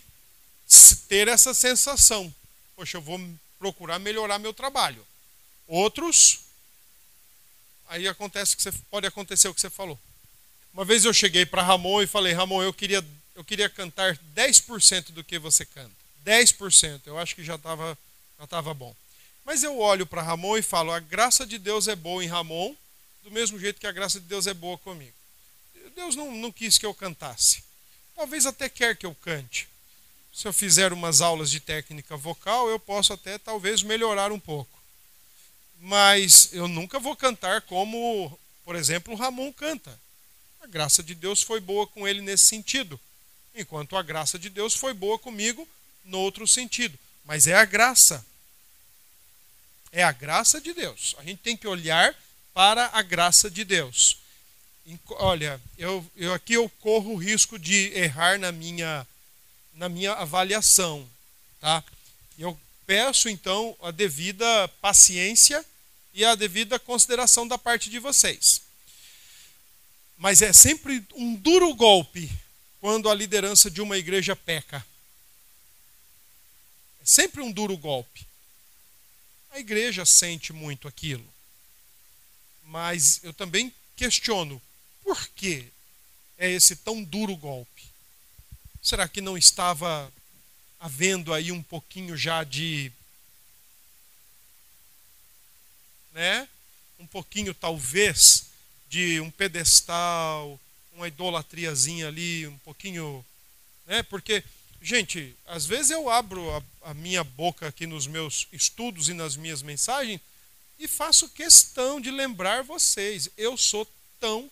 [1.08, 2.32] ter essa sensação.
[2.76, 3.20] Poxa, eu vou
[3.58, 5.04] procurar melhorar meu trabalho.
[5.66, 6.40] Outros,
[7.88, 9.98] aí acontece que você, pode acontecer o que você falou.
[10.72, 13.04] Uma vez eu cheguei para Ramon e falei, Ramon, eu queria,
[13.40, 15.90] eu queria cantar 10% do que você canta.
[16.26, 17.96] 10%, eu acho que já estava
[18.38, 18.94] já tava bom.
[19.46, 22.74] Mas eu olho para Ramon e falo, a graça de Deus é boa em Ramon,
[23.22, 25.14] do mesmo jeito que a graça de Deus é boa comigo.
[25.96, 27.64] Deus não, não quis que eu cantasse.
[28.14, 29.66] Talvez até quer que eu cante.
[30.34, 34.78] Se eu fizer umas aulas de técnica vocal, eu posso até talvez melhorar um pouco.
[35.80, 39.98] Mas eu nunca vou cantar como, por exemplo, Ramon canta.
[40.60, 43.00] A graça de Deus foi boa com ele nesse sentido,
[43.54, 45.68] enquanto a graça de Deus foi boa comigo
[46.04, 46.98] no outro sentido.
[47.24, 48.24] Mas é a graça.
[49.92, 51.14] É a graça de Deus.
[51.18, 52.14] A gente tem que olhar
[52.54, 54.18] para a graça de Deus.
[55.10, 59.06] Olha, eu, eu aqui eu corro o risco de errar na minha
[59.74, 61.08] na minha avaliação,
[61.60, 61.82] tá?
[62.38, 65.64] Eu peço então a devida paciência
[66.12, 68.62] e a devida consideração da parte de vocês.
[70.18, 72.30] Mas é sempre um duro golpe
[72.80, 74.84] quando a liderança de uma igreja peca.
[77.00, 78.26] É sempre um duro golpe.
[79.50, 81.26] A igreja sente muito aquilo.
[82.64, 84.60] Mas eu também questiono
[85.02, 85.66] por que
[86.38, 87.82] é esse tão duro golpe?
[88.82, 90.10] Será que não estava
[90.78, 92.90] havendo aí um pouquinho já de.
[96.12, 96.48] Né?
[96.98, 98.46] Um pouquinho, talvez,
[98.88, 100.58] de um pedestal,
[101.00, 103.24] uma idolatriazinha ali, um pouquinho.
[103.86, 104.02] Né?
[104.02, 104.44] Porque,
[104.82, 109.34] gente, às vezes eu abro a, a minha boca aqui nos meus estudos e nas
[109.34, 110.20] minhas mensagens
[110.78, 113.86] e faço questão de lembrar vocês: eu sou
[114.18, 114.50] tão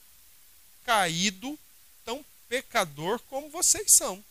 [0.85, 1.59] caído,
[2.05, 4.25] tão pecador como vocês são.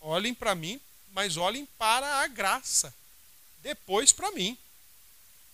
[0.00, 0.78] Olhem para mim,
[1.12, 2.94] mas olhem para a graça.
[3.62, 4.56] Depois para mim.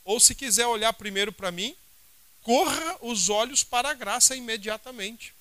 [0.05, 1.74] Ou se quiser olhar primeiro para mim,
[2.45, 5.35] corra os olhos para a graça imediatamente.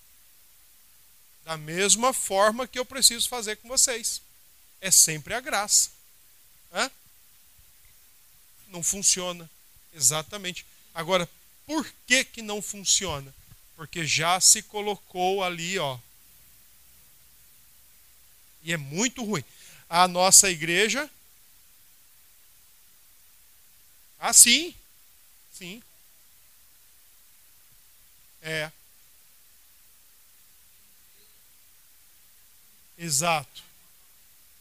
[1.44, 4.22] Da mesma forma que eu preciso fazer com vocês.
[4.80, 5.92] É sempre a graça.
[6.74, 6.90] Hã?
[8.70, 9.48] Não funciona.
[9.94, 10.66] Exatamente.
[10.96, 11.30] Agora,
[11.68, 13.34] por que, que não funciona?
[13.76, 16.00] Porque já se colocou ali, ó.
[18.64, 19.44] E é muito ruim.
[19.90, 21.10] A nossa igreja.
[24.18, 24.74] Ah, sim.
[25.54, 25.84] Sim.
[28.44, 28.72] É.
[32.98, 33.64] Exato.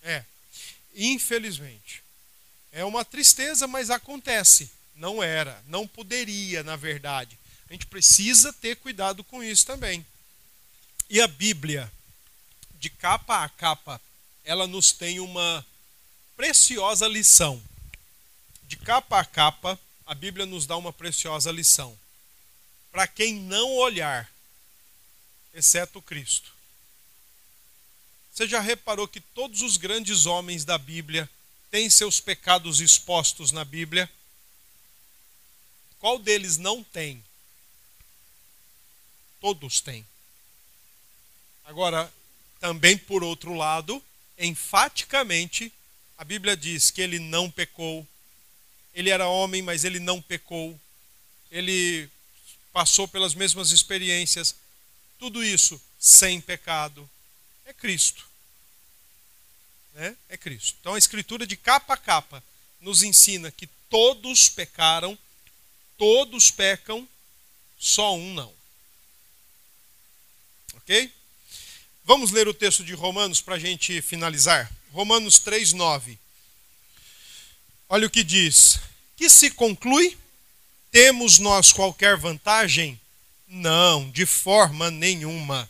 [0.02, 0.24] É.
[0.94, 2.02] Infelizmente.
[2.72, 4.70] É uma tristeza, mas acontece.
[4.94, 7.38] Não era, não poderia, na verdade.
[7.68, 10.06] A gente precisa ter cuidado com isso também.
[11.10, 11.92] E a Bíblia,
[12.78, 14.00] de capa a capa,
[14.44, 15.64] ela nos tem uma
[16.36, 17.62] preciosa lição.
[18.64, 21.98] De capa a capa, a Bíblia nos dá uma preciosa lição.
[22.92, 24.30] Para quem não olhar,
[25.54, 26.52] exceto Cristo.
[28.30, 31.28] Você já reparou que todos os grandes homens da Bíblia
[31.70, 34.10] têm seus pecados expostos na Bíblia?
[35.98, 37.24] Qual deles não tem?
[39.40, 40.06] Todos têm.
[41.64, 42.12] Agora,
[42.60, 44.02] também por outro lado,
[44.38, 45.72] enfaticamente,
[46.18, 48.06] a Bíblia diz que ele não pecou.
[48.94, 50.78] Ele era homem, mas ele não pecou.
[51.50, 52.08] Ele
[52.72, 54.54] passou pelas mesmas experiências.
[55.18, 57.08] Tudo isso sem pecado
[57.64, 58.26] é Cristo.
[59.94, 60.16] Né?
[60.28, 60.76] É Cristo.
[60.80, 62.42] Então a Escritura, de capa a capa,
[62.80, 65.16] nos ensina que todos pecaram,
[65.96, 67.06] todos pecam,
[67.78, 68.52] só um não.
[70.76, 71.12] Ok?
[72.04, 74.70] Vamos ler o texto de Romanos para a gente finalizar.
[74.92, 76.18] Romanos 3, 9.
[77.88, 78.80] Olha o que diz.
[79.16, 80.18] Que se conclui?
[80.92, 83.00] Temos nós qualquer vantagem?
[83.48, 85.68] Não, de forma nenhuma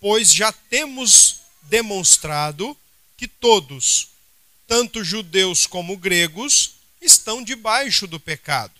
[0.00, 2.76] pois já temos demonstrado
[3.16, 4.08] que todos,
[4.66, 8.72] tanto judeus como gregos, estão debaixo do pecado.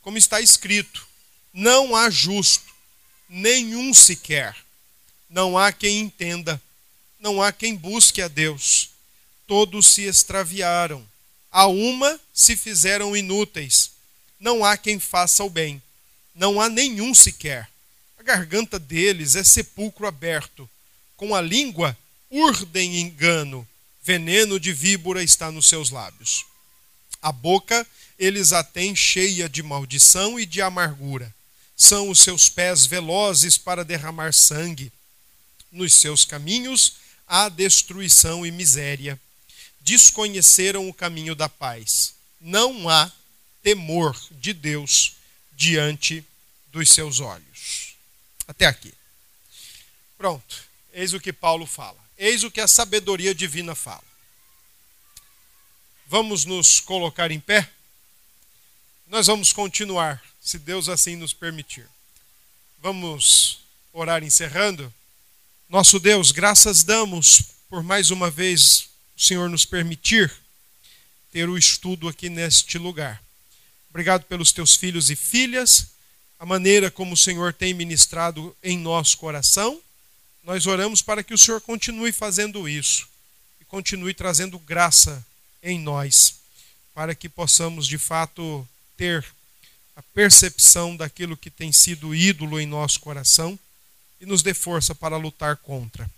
[0.00, 1.06] Como está escrito:
[1.52, 2.72] não há justo,
[3.28, 4.56] nenhum sequer.
[5.28, 6.60] Não há quem entenda,
[7.18, 8.90] não há quem busque a Deus.
[9.46, 11.04] Todos se extraviaram,
[11.50, 13.90] a uma se fizeram inúteis.
[14.40, 15.80] Não há quem faça o bem,
[16.34, 17.68] não há nenhum sequer.
[18.18, 20.68] A garganta deles é sepulcro aberto.
[21.16, 21.96] Com a língua
[22.30, 23.68] urdem engano.
[24.02, 26.46] Veneno de víbora está nos seus lábios.
[27.20, 27.86] A boca
[28.18, 31.34] eles a têm cheia de maldição e de amargura.
[31.76, 34.92] São os seus pés velozes para derramar sangue.
[35.72, 36.94] Nos seus caminhos
[37.26, 39.18] há destruição e miséria.
[39.80, 42.14] Desconheceram o caminho da paz.
[42.40, 43.10] Não há
[43.62, 45.16] temor de Deus
[45.52, 46.24] diante
[46.72, 47.94] dos seus olhos.
[48.46, 48.92] Até aqui.
[50.16, 50.64] Pronto.
[50.92, 51.98] Eis o que Paulo fala.
[52.18, 54.04] Eis o que a sabedoria divina fala.
[56.06, 57.70] Vamos nos colocar em pé?
[59.06, 61.88] Nós vamos continuar, se Deus assim nos permitir.
[62.82, 63.60] Vamos
[63.92, 64.92] orar encerrando.
[65.68, 70.32] Nosso Deus, graças damos por mais uma vez o Senhor nos permitir
[71.30, 73.22] ter o estudo aqui neste lugar.
[73.90, 75.88] Obrigado pelos teus filhos e filhas
[76.40, 79.78] a maneira como o Senhor tem ministrado em nosso coração.
[80.42, 83.06] Nós oramos para que o Senhor continue fazendo isso
[83.60, 85.22] e continue trazendo graça
[85.62, 86.36] em nós,
[86.94, 88.66] para que possamos de fato
[88.96, 89.22] ter
[89.94, 93.58] a percepção daquilo que tem sido ídolo em nosso coração
[94.18, 96.10] e nos dê força para lutar contra.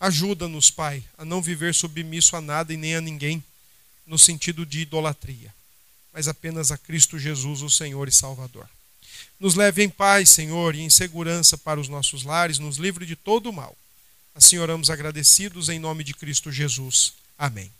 [0.00, 3.44] Ajuda-nos, Pai, a não viver submisso a nada e nem a ninguém
[4.06, 5.54] no sentido de idolatria,
[6.12, 8.68] mas apenas a Cristo Jesus, o Senhor e Salvador.
[9.38, 13.16] Nos leve em paz, Senhor, e em segurança para os nossos lares, nos livre de
[13.16, 13.76] todo o mal.
[14.34, 17.14] Assim oramos agradecidos em nome de Cristo Jesus.
[17.38, 17.70] Amém.